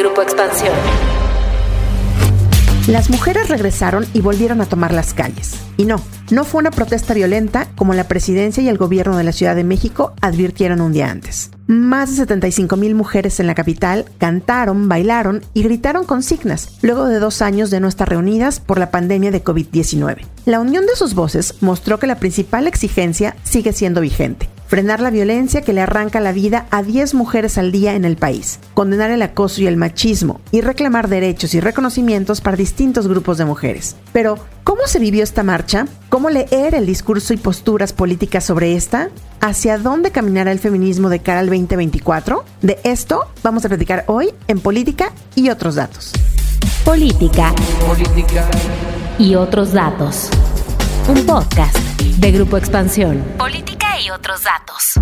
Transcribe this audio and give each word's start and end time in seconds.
Grupo 0.00 0.22
Expansión. 0.22 0.72
Las 2.86 3.10
mujeres 3.10 3.50
regresaron 3.50 4.06
y 4.14 4.22
volvieron 4.22 4.62
a 4.62 4.64
tomar 4.64 4.94
las 4.94 5.12
calles. 5.12 5.52
Y 5.76 5.84
no, 5.84 6.00
no 6.30 6.44
fue 6.44 6.60
una 6.60 6.70
protesta 6.70 7.12
violenta 7.12 7.68
como 7.76 7.92
la 7.92 8.08
presidencia 8.08 8.62
y 8.62 8.68
el 8.70 8.78
gobierno 8.78 9.18
de 9.18 9.24
la 9.24 9.32
Ciudad 9.32 9.54
de 9.54 9.62
México 9.62 10.14
advirtieron 10.22 10.80
un 10.80 10.94
día 10.94 11.10
antes. 11.10 11.50
Más 11.66 12.12
de 12.12 12.16
75 12.16 12.78
mil 12.78 12.94
mujeres 12.94 13.40
en 13.40 13.46
la 13.46 13.54
capital 13.54 14.06
cantaron, 14.16 14.88
bailaron 14.88 15.42
y 15.52 15.64
gritaron 15.64 16.06
consignas 16.06 16.78
luego 16.80 17.04
de 17.04 17.18
dos 17.18 17.42
años 17.42 17.68
de 17.68 17.80
no 17.80 17.88
estar 17.88 18.08
reunidas 18.08 18.58
por 18.58 18.78
la 18.78 18.90
pandemia 18.90 19.30
de 19.30 19.44
COVID-19. 19.44 20.24
La 20.46 20.60
unión 20.60 20.86
de 20.86 20.96
sus 20.96 21.12
voces 21.14 21.56
mostró 21.60 21.98
que 21.98 22.06
la 22.06 22.18
principal 22.18 22.66
exigencia 22.66 23.36
sigue 23.44 23.74
siendo 23.74 24.00
vigente 24.00 24.48
frenar 24.70 25.00
la 25.00 25.10
violencia 25.10 25.62
que 25.62 25.72
le 25.72 25.80
arranca 25.80 26.20
la 26.20 26.30
vida 26.30 26.66
a 26.70 26.84
10 26.84 27.14
mujeres 27.14 27.58
al 27.58 27.72
día 27.72 27.94
en 27.94 28.04
el 28.04 28.16
país, 28.16 28.60
condenar 28.72 29.10
el 29.10 29.20
acoso 29.20 29.60
y 29.60 29.66
el 29.66 29.76
machismo 29.76 30.40
y 30.52 30.60
reclamar 30.60 31.08
derechos 31.08 31.54
y 31.54 31.60
reconocimientos 31.60 32.40
para 32.40 32.56
distintos 32.56 33.08
grupos 33.08 33.36
de 33.36 33.46
mujeres. 33.46 33.96
Pero, 34.12 34.38
¿cómo 34.62 34.82
se 34.86 35.00
vivió 35.00 35.24
esta 35.24 35.42
marcha? 35.42 35.86
¿Cómo 36.08 36.30
leer 36.30 36.76
el 36.76 36.86
discurso 36.86 37.34
y 37.34 37.36
posturas 37.36 37.92
políticas 37.92 38.44
sobre 38.44 38.76
esta? 38.76 39.10
¿Hacia 39.40 39.76
dónde 39.76 40.12
caminará 40.12 40.52
el 40.52 40.60
feminismo 40.60 41.08
de 41.08 41.18
cara 41.18 41.40
al 41.40 41.46
2024? 41.46 42.44
De 42.62 42.78
esto 42.84 43.26
vamos 43.42 43.64
a 43.64 43.68
platicar 43.68 44.04
hoy 44.06 44.28
en 44.46 44.60
Política 44.60 45.10
y 45.34 45.50
otros 45.50 45.74
datos. 45.74 46.12
Política. 46.84 47.52
Política. 47.88 48.48
Y 49.18 49.34
otros 49.34 49.72
datos. 49.72 50.30
Un 51.08 51.26
podcast 51.26 51.76
de 52.18 52.30
Grupo 52.30 52.56
Expansión. 52.56 53.24
Política 53.36 53.79
y 54.00 54.10
otros 54.10 54.44
datos. 54.44 54.94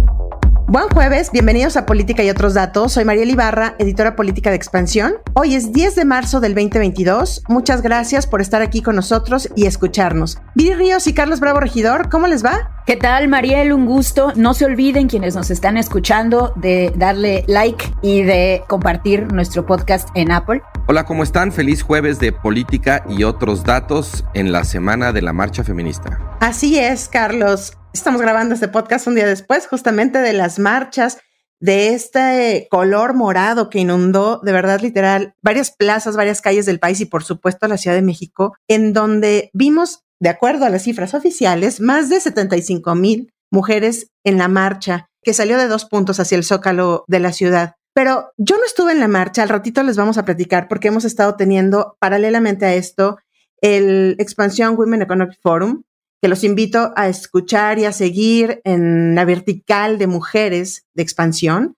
Buen 0.71 0.89
jueves, 0.91 1.31
bienvenidos 1.33 1.79
a 1.79 1.87
Política 1.87 2.23
y 2.23 2.29
otros 2.29 2.53
datos. 2.53 2.93
Soy 2.93 3.07
Mariela 3.07 3.33
Ibarra, 3.33 3.75
editora 3.79 4.17
política 4.17 4.51
de 4.51 4.57
Expansión. 4.57 5.15
Hoy 5.33 5.55
es 5.55 5.73
10 5.73 5.95
de 5.95 6.05
marzo 6.05 6.41
del 6.41 6.55
2022. 6.55 7.45
Muchas 7.49 7.81
gracias 7.81 8.27
por 8.27 8.43
estar 8.43 8.61
aquí 8.61 8.83
con 8.83 8.95
nosotros 8.95 9.49
y 9.57 9.65
escucharnos. 9.65 10.37
Viri 10.55 10.75
Ríos 10.75 11.07
y 11.07 11.15
Carlos 11.15 11.41
Bravo 11.41 11.61
Regidor, 11.61 12.11
¿cómo 12.11 12.27
les 12.27 12.45
va? 12.45 12.83
¿Qué 12.85 12.97
tal, 12.97 13.29
Mariel? 13.29 13.73
Un 13.73 13.87
gusto. 13.87 14.33
No 14.37 14.53
se 14.53 14.67
olviden 14.67 15.09
quienes 15.09 15.35
nos 15.35 15.51
están 15.51 15.79
escuchando 15.79 16.53
de 16.57 16.93
darle 16.97 17.45
like 17.47 17.95
y 18.03 18.23
de 18.25 18.63
compartir 18.69 19.33
nuestro 19.33 19.65
podcast 19.65 20.11
en 20.15 20.33
Apple. 20.33 20.61
Hola, 20.87 21.05
¿cómo 21.05 21.23
están? 21.23 21.51
Feliz 21.51 21.83
jueves 21.83 22.19
de 22.19 22.33
política 22.33 23.05
y 23.09 23.25
otros 23.25 23.65
datos 23.65 24.23
en 24.35 24.53
la 24.53 24.65
semana 24.65 25.13
de 25.13 25.23
la 25.23 25.33
marcha 25.33 25.65
feminista. 25.65 26.19
Así 26.41 26.79
es, 26.79 27.09
Carlos. 27.09 27.78
Estamos 27.93 28.21
grabando 28.21 28.55
este 28.55 28.69
podcast 28.69 29.07
un 29.07 29.15
día 29.15 29.27
después, 29.27 29.67
justamente 29.67 30.19
de 30.19 30.33
las 30.33 30.59
marchas, 30.59 31.19
de 31.61 31.95
este 31.95 32.69
color 32.71 33.15
morado 33.15 33.71
que 33.71 33.81
inundó 33.81 34.41
de 34.43 34.53
verdad 34.53 34.81
literal 34.81 35.35
varias 35.43 35.71
plazas, 35.71 36.17
varias 36.17 36.41
calles 36.41 36.67
del 36.67 36.79
país 36.79 37.01
y 37.01 37.07
por 37.07 37.25
supuesto 37.25 37.67
la 37.67 37.79
Ciudad 37.79 37.97
de 37.97 38.03
México, 38.03 38.55
en 38.69 38.93
donde 38.93 39.51
vimos, 39.53 40.05
de 40.21 40.29
acuerdo 40.29 40.67
a 40.67 40.71
las 40.71 40.83
cifras 40.83 41.15
oficiales, 41.15 41.81
más 41.81 42.09
de 42.09 42.21
75 42.21 42.95
mil 42.95 43.33
mujeres 43.51 44.11
en 44.25 44.39
la 44.39 44.49
marcha 44.49 45.09
que 45.23 45.35
salió 45.35 45.59
de 45.59 45.69
dos 45.69 45.85
puntos 45.85 46.21
hacia 46.21 46.37
el 46.37 46.45
zócalo 46.45 47.05
de 47.09 47.21
la 47.21 47.33
ciudad. 47.33 47.75
Pero 47.95 48.31
yo 48.37 48.57
no 48.59 48.65
estuve 48.65 48.93
en 48.93 49.01
la 49.01 49.09
marcha, 49.09 49.43
al 49.43 49.49
ratito 49.49 49.83
les 49.83 49.97
vamos 49.97 50.19
a 50.19 50.25
platicar 50.25 50.69
porque 50.69 50.89
hemos 50.89 51.05
estado 51.05 51.35
teniendo 51.37 51.97
paralelamente 51.99 52.67
a 52.67 52.75
esto 52.75 53.19
el 53.61 54.15
Expansión 54.19 54.77
Women 54.77 55.03
Economic 55.03 55.39
Forum, 55.43 55.83
que 56.21 56.29
los 56.29 56.45
invito 56.45 56.93
a 56.97 57.09
escuchar 57.09 57.79
y 57.79 57.85
a 57.85 57.93
seguir 57.93 58.61
en 58.65 59.15
la 59.15 59.25
vertical 59.25 59.99
de 59.99 60.07
mujeres 60.07 60.87
de 60.95 61.03
expansión. 61.03 61.77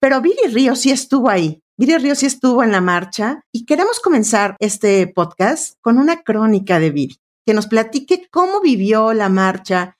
Pero 0.00 0.20
Viri 0.20 0.48
Ríos 0.52 0.80
sí 0.80 0.90
estuvo 0.90 1.30
ahí. 1.30 1.62
Viri 1.76 1.96
Ríos 1.96 2.18
sí 2.18 2.26
estuvo 2.26 2.62
en 2.62 2.72
la 2.72 2.80
marcha 2.80 3.44
y 3.52 3.64
queremos 3.64 4.00
comenzar 4.00 4.56
este 4.58 5.06
podcast 5.06 5.74
con 5.80 5.98
una 5.98 6.22
crónica 6.22 6.78
de 6.78 6.90
Viri, 6.90 7.18
que 7.46 7.54
nos 7.54 7.66
platique 7.66 8.28
cómo 8.30 8.60
vivió 8.60 9.12
la 9.14 9.28
marcha, 9.28 9.96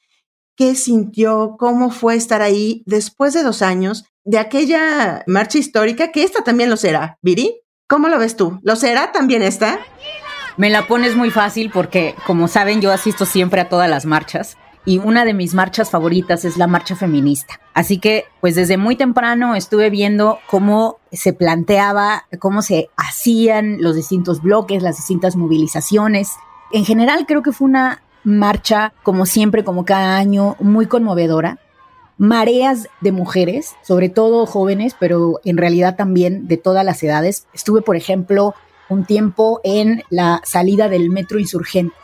qué 0.56 0.74
sintió, 0.74 1.56
cómo 1.58 1.90
fue 1.90 2.16
estar 2.16 2.42
ahí 2.42 2.82
después 2.84 3.32
de 3.32 3.42
dos 3.42 3.62
años 3.62 4.04
de 4.24 4.38
aquella 4.38 5.22
marcha 5.26 5.58
histórica, 5.58 6.12
que 6.12 6.24
esta 6.24 6.44
también 6.44 6.68
lo 6.68 6.76
será. 6.76 7.18
Viri, 7.22 7.62
¿cómo 7.88 8.08
lo 8.08 8.18
ves 8.18 8.36
tú? 8.36 8.58
¿Lo 8.62 8.76
será 8.76 9.12
también 9.12 9.42
esta? 9.42 9.78
Me 10.58 10.70
la 10.70 10.88
pones 10.88 11.14
muy 11.14 11.30
fácil 11.30 11.70
porque, 11.72 12.16
como 12.26 12.48
saben, 12.48 12.80
yo 12.80 12.90
asisto 12.90 13.24
siempre 13.24 13.60
a 13.60 13.68
todas 13.68 13.88
las 13.88 14.06
marchas 14.06 14.56
y 14.84 14.98
una 14.98 15.24
de 15.24 15.32
mis 15.32 15.54
marchas 15.54 15.88
favoritas 15.88 16.44
es 16.44 16.56
la 16.56 16.66
marcha 16.66 16.96
feminista. 16.96 17.60
Así 17.74 17.98
que, 17.98 18.24
pues 18.40 18.56
desde 18.56 18.76
muy 18.76 18.96
temprano 18.96 19.54
estuve 19.54 19.88
viendo 19.88 20.40
cómo 20.48 20.98
se 21.12 21.32
planteaba, 21.32 22.24
cómo 22.40 22.62
se 22.62 22.90
hacían 22.96 23.80
los 23.80 23.94
distintos 23.94 24.42
bloques, 24.42 24.82
las 24.82 24.96
distintas 24.96 25.36
movilizaciones. 25.36 26.32
En 26.72 26.84
general 26.84 27.24
creo 27.28 27.44
que 27.44 27.52
fue 27.52 27.68
una 27.68 28.02
marcha, 28.24 28.92
como 29.04 29.26
siempre, 29.26 29.62
como 29.62 29.84
cada 29.84 30.16
año, 30.16 30.56
muy 30.58 30.86
conmovedora. 30.86 31.60
Mareas 32.16 32.88
de 33.00 33.12
mujeres, 33.12 33.76
sobre 33.82 34.08
todo 34.08 34.44
jóvenes, 34.44 34.96
pero 34.98 35.38
en 35.44 35.56
realidad 35.56 35.94
también 35.94 36.48
de 36.48 36.56
todas 36.56 36.84
las 36.84 37.00
edades. 37.04 37.46
Estuve, 37.54 37.80
por 37.80 37.94
ejemplo, 37.94 38.56
un 38.88 39.04
tiempo 39.04 39.60
en 39.64 40.02
la 40.10 40.40
salida 40.44 40.88
del 40.88 41.10
metro 41.10 41.38
Insurgentes 41.38 41.96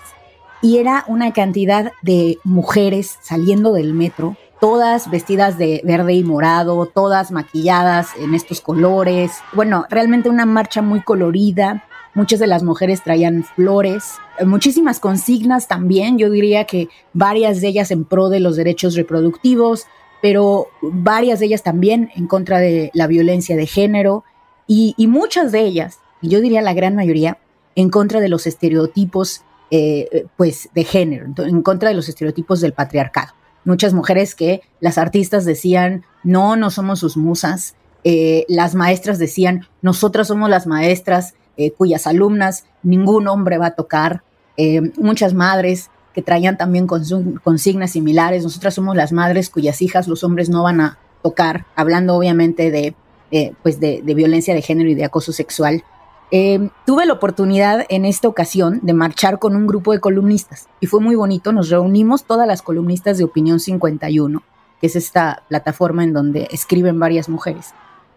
y 0.65 0.79
era 0.79 1.05
una 1.09 1.35
cantidad 1.35 1.93
de 2.01 2.39
mujeres 2.43 3.19
saliendo 3.21 3.75
del 3.75 3.93
metro, 3.93 4.39
todas 4.61 5.11
vestidas 5.11 5.59
de 5.59 5.83
verde 5.85 6.15
y 6.15 6.25
morado, 6.25 6.87
todas 6.87 7.31
maquilladas 7.31 8.09
en 8.19 8.35
estos 8.35 8.63
colores. 8.63 9.33
Bueno, 9.53 9.85
realmente 9.91 10.31
una 10.31 10.47
marcha 10.47 10.81
muy 10.81 11.03
colorida. 11.03 11.85
Muchas 12.15 12.41
de 12.41 12.47
las 12.47 12.63
mujeres 12.63 13.03
traían 13.03 13.45
flores, 13.45 14.15
muchísimas 14.43 15.01
consignas 15.01 15.69
también, 15.69 16.17
yo 16.17 16.31
diría 16.31 16.65
que 16.65 16.89
varias 17.13 17.61
de 17.61 17.69
ellas 17.69 17.91
en 17.91 18.05
pro 18.05 18.31
de 18.31 18.41
los 18.41 18.57
derechos 18.57 18.95
reproductivos, 18.95 19.87
pero 20.23 20.69
varias 20.81 21.41
de 21.41 21.47
ellas 21.47 21.63
también 21.63 22.11
en 22.15 22.27
contra 22.27 22.59
de 22.59 22.91
la 22.95 23.07
violencia 23.07 23.55
de 23.57 23.67
género 23.67 24.25
y, 24.67 24.95
y 24.97 25.09
muchas 25.09 25.53
de 25.53 25.61
ellas 25.61 25.99
yo 26.29 26.41
diría 26.41 26.63
la 26.63 26.75
gran 26.75 26.97
mayoría, 26.97 27.39
en 27.77 27.91
contra 27.91 28.21
de 28.21 28.29
los 28.29 28.47
estereotipos 28.47 29.43
eh, 29.71 30.27
pues, 30.37 30.69
de 30.75 30.85
género, 30.85 31.27
en 31.39 31.63
contra 31.63 31.89
de 31.89 31.95
los 31.95 32.09
estereotipos 32.09 32.61
del 32.61 32.73
patriarcado. 32.73 33.33
Muchas 33.65 33.95
mujeres 33.95 34.35
que 34.35 34.63
las 34.81 34.99
artistas 34.99 35.45
decían, 35.45 36.05
no, 36.23 36.55
no 36.55 36.71
somos 36.71 37.01
sus 37.01 37.17
musas, 37.17 37.75
eh, 38.05 38.45
las 38.49 38.75
maestras 38.75 39.19
decían, 39.19 39.67
nosotras 39.81 40.29
somos 40.29 40.51
las 40.51 40.67
maestras 40.67 41.35
eh, 41.57 41.73
cuyas 41.73 42.07
alumnas 42.07 42.67
ningún 42.83 43.27
hombre 43.27 43.59
va 43.59 43.67
a 43.67 43.75
tocar, 43.75 44.23
muchas 44.97 45.35
madres 45.35 45.91
que 46.15 46.23
traían 46.23 46.57
también 46.57 46.87
consignas 46.87 47.91
similares, 47.91 48.45
nosotras 48.45 48.75
somos 48.75 48.95
las 48.95 49.11
madres 49.11 49.51
cuyas 49.51 49.83
hijas 49.83 50.07
los 50.07 50.23
hombres 50.23 50.49
no 50.49 50.63
van 50.63 50.81
a 50.81 50.99
tocar, 51.25 51.67
hablando 51.75 52.15
obviamente 52.15 52.71
de, 52.71 52.95
pues 53.65 53.81
de 53.81 54.03
violencia 54.15 54.55
de 54.55 54.63
género 54.63 54.91
y 54.91 54.95
de 54.95 55.05
acoso 55.05 55.33
sexual. 55.33 55.83
Eh, 56.31 56.71
tuve 56.87 57.07
la 57.07 57.13
oportunidad 57.13 57.85
en 57.89 58.05
esta 58.05 58.29
ocasión 58.29 58.81
de 58.83 58.93
marchar 58.93 59.39
con 59.39 59.55
un 59.55 59.67
grupo 59.67 59.93
de 59.93 60.01
columnistas 60.01 60.69
y 60.81 60.87
fue 60.87 61.01
muy 61.01 61.15
bonito. 61.15 61.53
Nos 61.53 61.71
reunimos 61.71 62.25
todas 62.25 62.47
las 62.47 62.63
columnistas 62.63 63.19
de 63.19 63.25
Opinión 63.25 63.61
51, 63.61 64.43
que 64.81 64.87
es 64.87 64.97
esta 64.97 65.43
plataforma 65.49 66.03
en 66.03 66.13
donde 66.13 66.49
escriben 66.51 66.99
varias 66.99 67.29
mujeres. 67.29 67.75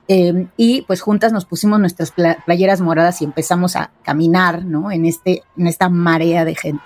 Eh, 0.07 0.47
y 0.55 0.83
pues 0.83 1.01
juntas 1.01 1.33
nos 1.33 1.45
pusimos 1.45 1.79
nuestras 1.81 2.13
playeras 2.45 2.79
moradas 2.79 3.21
y 3.21 3.25
empezamos 3.25 3.75
a 3.75 3.91
caminar 4.03 4.63
¿no? 4.63 4.89
en, 4.89 5.05
este, 5.05 5.43
en 5.57 5.67
esta 5.67 5.89
marea 5.89 6.45
de 6.45 6.55
gente. 6.55 6.83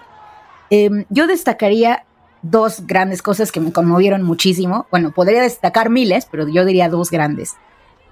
Eh, 0.71 1.05
yo 1.09 1.27
destacaría 1.27 2.05
dos 2.41 2.87
grandes 2.87 3.21
cosas 3.21 3.51
que 3.51 3.59
me 3.59 3.71
conmovieron 3.71 4.23
muchísimo. 4.23 4.87
Bueno, 4.89 5.11
podría 5.11 5.43
destacar 5.43 5.89
miles, 5.89 6.27
pero 6.29 6.47
yo 6.47 6.65
diría 6.65 6.89
dos 6.89 7.11
grandes. 7.11 7.55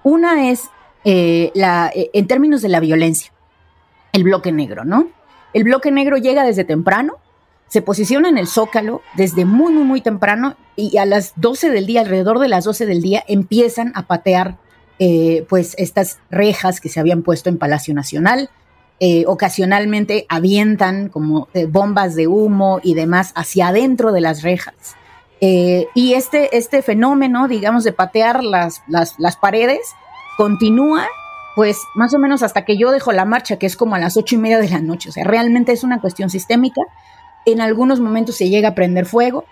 Una 0.03 0.49
es 0.49 0.69
eh, 1.05 1.51
eh, 1.55 2.09
en 2.13 2.27
términos 2.27 2.61
de 2.61 2.69
la 2.69 2.79
violencia, 2.79 3.31
el 4.11 4.23
bloque 4.23 4.51
negro, 4.51 4.83
¿no? 4.83 5.07
El 5.53 5.63
bloque 5.63 5.91
negro 5.91 6.17
llega 6.17 6.43
desde 6.43 6.63
temprano, 6.63 7.15
se 7.67 7.81
posiciona 7.81 8.29
en 8.29 8.37
el 8.37 8.47
zócalo 8.47 9.01
desde 9.15 9.45
muy, 9.45 9.71
muy, 9.71 9.83
muy 9.83 10.01
temprano 10.01 10.55
y 10.75 10.97
a 10.97 11.05
las 11.05 11.33
12 11.37 11.69
del 11.69 11.85
día, 11.85 12.01
alrededor 12.01 12.39
de 12.39 12.49
las 12.49 12.65
12 12.65 12.85
del 12.85 13.01
día, 13.01 13.23
empiezan 13.27 13.91
a 13.95 14.07
patear 14.07 14.57
eh, 14.97 15.45
pues 15.47 15.75
estas 15.77 16.19
rejas 16.29 16.81
que 16.81 16.89
se 16.89 16.99
habían 16.99 17.23
puesto 17.23 17.49
en 17.49 17.57
Palacio 17.57 17.93
Nacional. 17.93 18.49
ocasionalmente 19.27 20.25
avientan 20.27 21.07
como 21.07 21.47
bombas 21.69 22.15
de 22.15 22.27
humo 22.27 22.81
y 22.83 22.95
demás 22.95 23.31
hacia 23.33 23.69
adentro 23.69 24.11
de 24.11 24.19
las 24.19 24.41
rejas. 24.41 24.97
y 25.39 26.13
este, 26.15 26.57
este 26.57 26.81
fenómeno, 26.81 27.47
digamos, 27.47 27.85
de 27.85 27.93
patear 27.93 28.43
las, 28.43 28.83
las 28.89 29.37
paredes, 29.37 29.95
continúa 30.39 31.05
pues 31.53 31.81
más 31.95 32.13
o 32.13 32.17
menos 32.17 32.43
hasta 32.43 32.63
que 32.63 32.77
yo 32.77 32.91
dejo 32.91 33.11
la 33.11 33.25
marcha, 33.25 33.59
que 33.59 33.65
es 33.65 33.75
como 33.75 33.95
a 33.95 33.99
las 33.99 34.15
ocho 34.15 34.35
y 34.35 34.37
media 34.37 34.57
de 34.57 34.69
la 34.69 34.79
noche. 34.79 35.09
O 35.09 35.11
sea, 35.11 35.25
realmente 35.25 35.73
es 35.73 35.83
una 35.83 35.99
cuestión 35.99 36.29
sistémica. 36.29 36.79
En 37.45 37.59
algunos 37.59 37.99
momentos 37.99 38.37
se 38.37 38.47
llega 38.47 38.69
a 38.69 38.73
prender 38.75 39.05
fuego. 39.05 39.43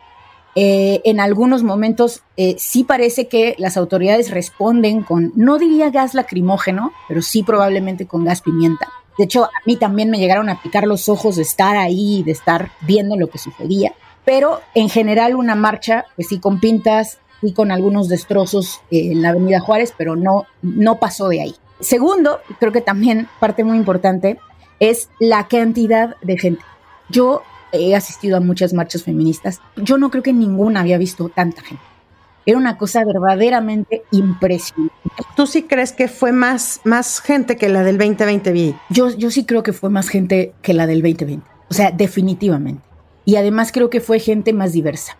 Eh, 0.55 1.01
en 1.03 1.19
algunos 1.19 1.63
momentos 1.63 2.23
eh, 2.37 2.55
sí 2.57 2.85
parece 2.85 3.27
que 3.27 3.55
las 3.57 3.75
autoridades 3.75 4.31
responden 4.31 5.03
con, 5.03 5.33
no 5.35 5.57
diría 5.57 5.89
gas 5.89 6.13
lacrimógeno, 6.13 6.93
pero 7.09 7.21
sí 7.21 7.43
probablemente 7.43 8.07
con 8.07 8.23
gas 8.23 8.41
pimienta. 8.41 8.87
De 9.17 9.25
hecho, 9.25 9.43
a 9.43 9.61
mí 9.65 9.75
también 9.75 10.09
me 10.09 10.19
llegaron 10.19 10.47
a 10.47 10.61
picar 10.61 10.87
los 10.87 11.09
ojos 11.09 11.35
de 11.35 11.41
estar 11.41 11.75
ahí, 11.75 12.23
de 12.23 12.31
estar 12.31 12.71
viendo 12.79 13.17
lo 13.17 13.27
que 13.27 13.39
sucedía. 13.39 13.93
Pero 14.23 14.61
en 14.73 14.87
general 14.87 15.35
una 15.35 15.55
marcha, 15.55 16.05
pues 16.15 16.29
sí 16.29 16.39
con 16.39 16.61
pintas 16.61 17.19
y 17.41 17.53
con 17.53 17.71
algunos 17.71 18.09
destrozos 18.09 18.81
eh, 18.91 19.11
en 19.11 19.21
la 19.21 19.29
Avenida 19.29 19.59
Juárez, 19.59 19.93
pero 19.97 20.15
no, 20.15 20.45
no 20.61 20.99
pasó 20.99 21.29
de 21.29 21.41
ahí. 21.41 21.55
Segundo, 21.79 22.39
creo 22.59 22.71
que 22.71 22.81
también 22.81 23.27
parte 23.39 23.63
muy 23.63 23.77
importante 23.77 24.39
es 24.79 25.09
la 25.19 25.47
cantidad 25.47 26.15
de 26.21 26.37
gente. 26.37 26.63
Yo 27.09 27.43
he 27.71 27.95
asistido 27.95 28.37
a 28.37 28.39
muchas 28.39 28.73
marchas 28.73 29.03
feministas. 29.03 29.61
Yo 29.75 29.97
no 29.97 30.09
creo 30.09 30.23
que 30.23 30.33
ninguna 30.33 30.81
había 30.81 30.97
visto 30.97 31.29
tanta 31.29 31.61
gente. 31.61 31.83
Era 32.45 32.57
una 32.57 32.77
cosa 32.77 33.03
verdaderamente 33.03 34.03
impresionante. 34.11 34.95
¿Tú 35.35 35.47
sí 35.47 35.63
crees 35.63 35.91
que 35.91 36.07
fue 36.07 36.31
más, 36.31 36.79
más 36.85 37.19
gente 37.19 37.57
que 37.57 37.67
la 37.67 37.83
del 37.83 37.97
2020, 37.97 38.51
Vi? 38.53 38.75
Yo, 38.89 39.09
yo 39.09 39.31
sí 39.31 39.45
creo 39.45 39.63
que 39.63 39.73
fue 39.73 39.89
más 39.89 40.07
gente 40.07 40.53
que 40.61 40.73
la 40.73 40.87
del 40.87 41.01
2020. 41.01 41.45
O 41.69 41.73
sea, 41.73 41.91
definitivamente. 41.91 42.81
Y 43.25 43.35
además 43.35 43.73
creo 43.73 43.89
que 43.89 43.99
fue 43.99 44.19
gente 44.19 44.53
más 44.53 44.71
diversa. 44.71 45.17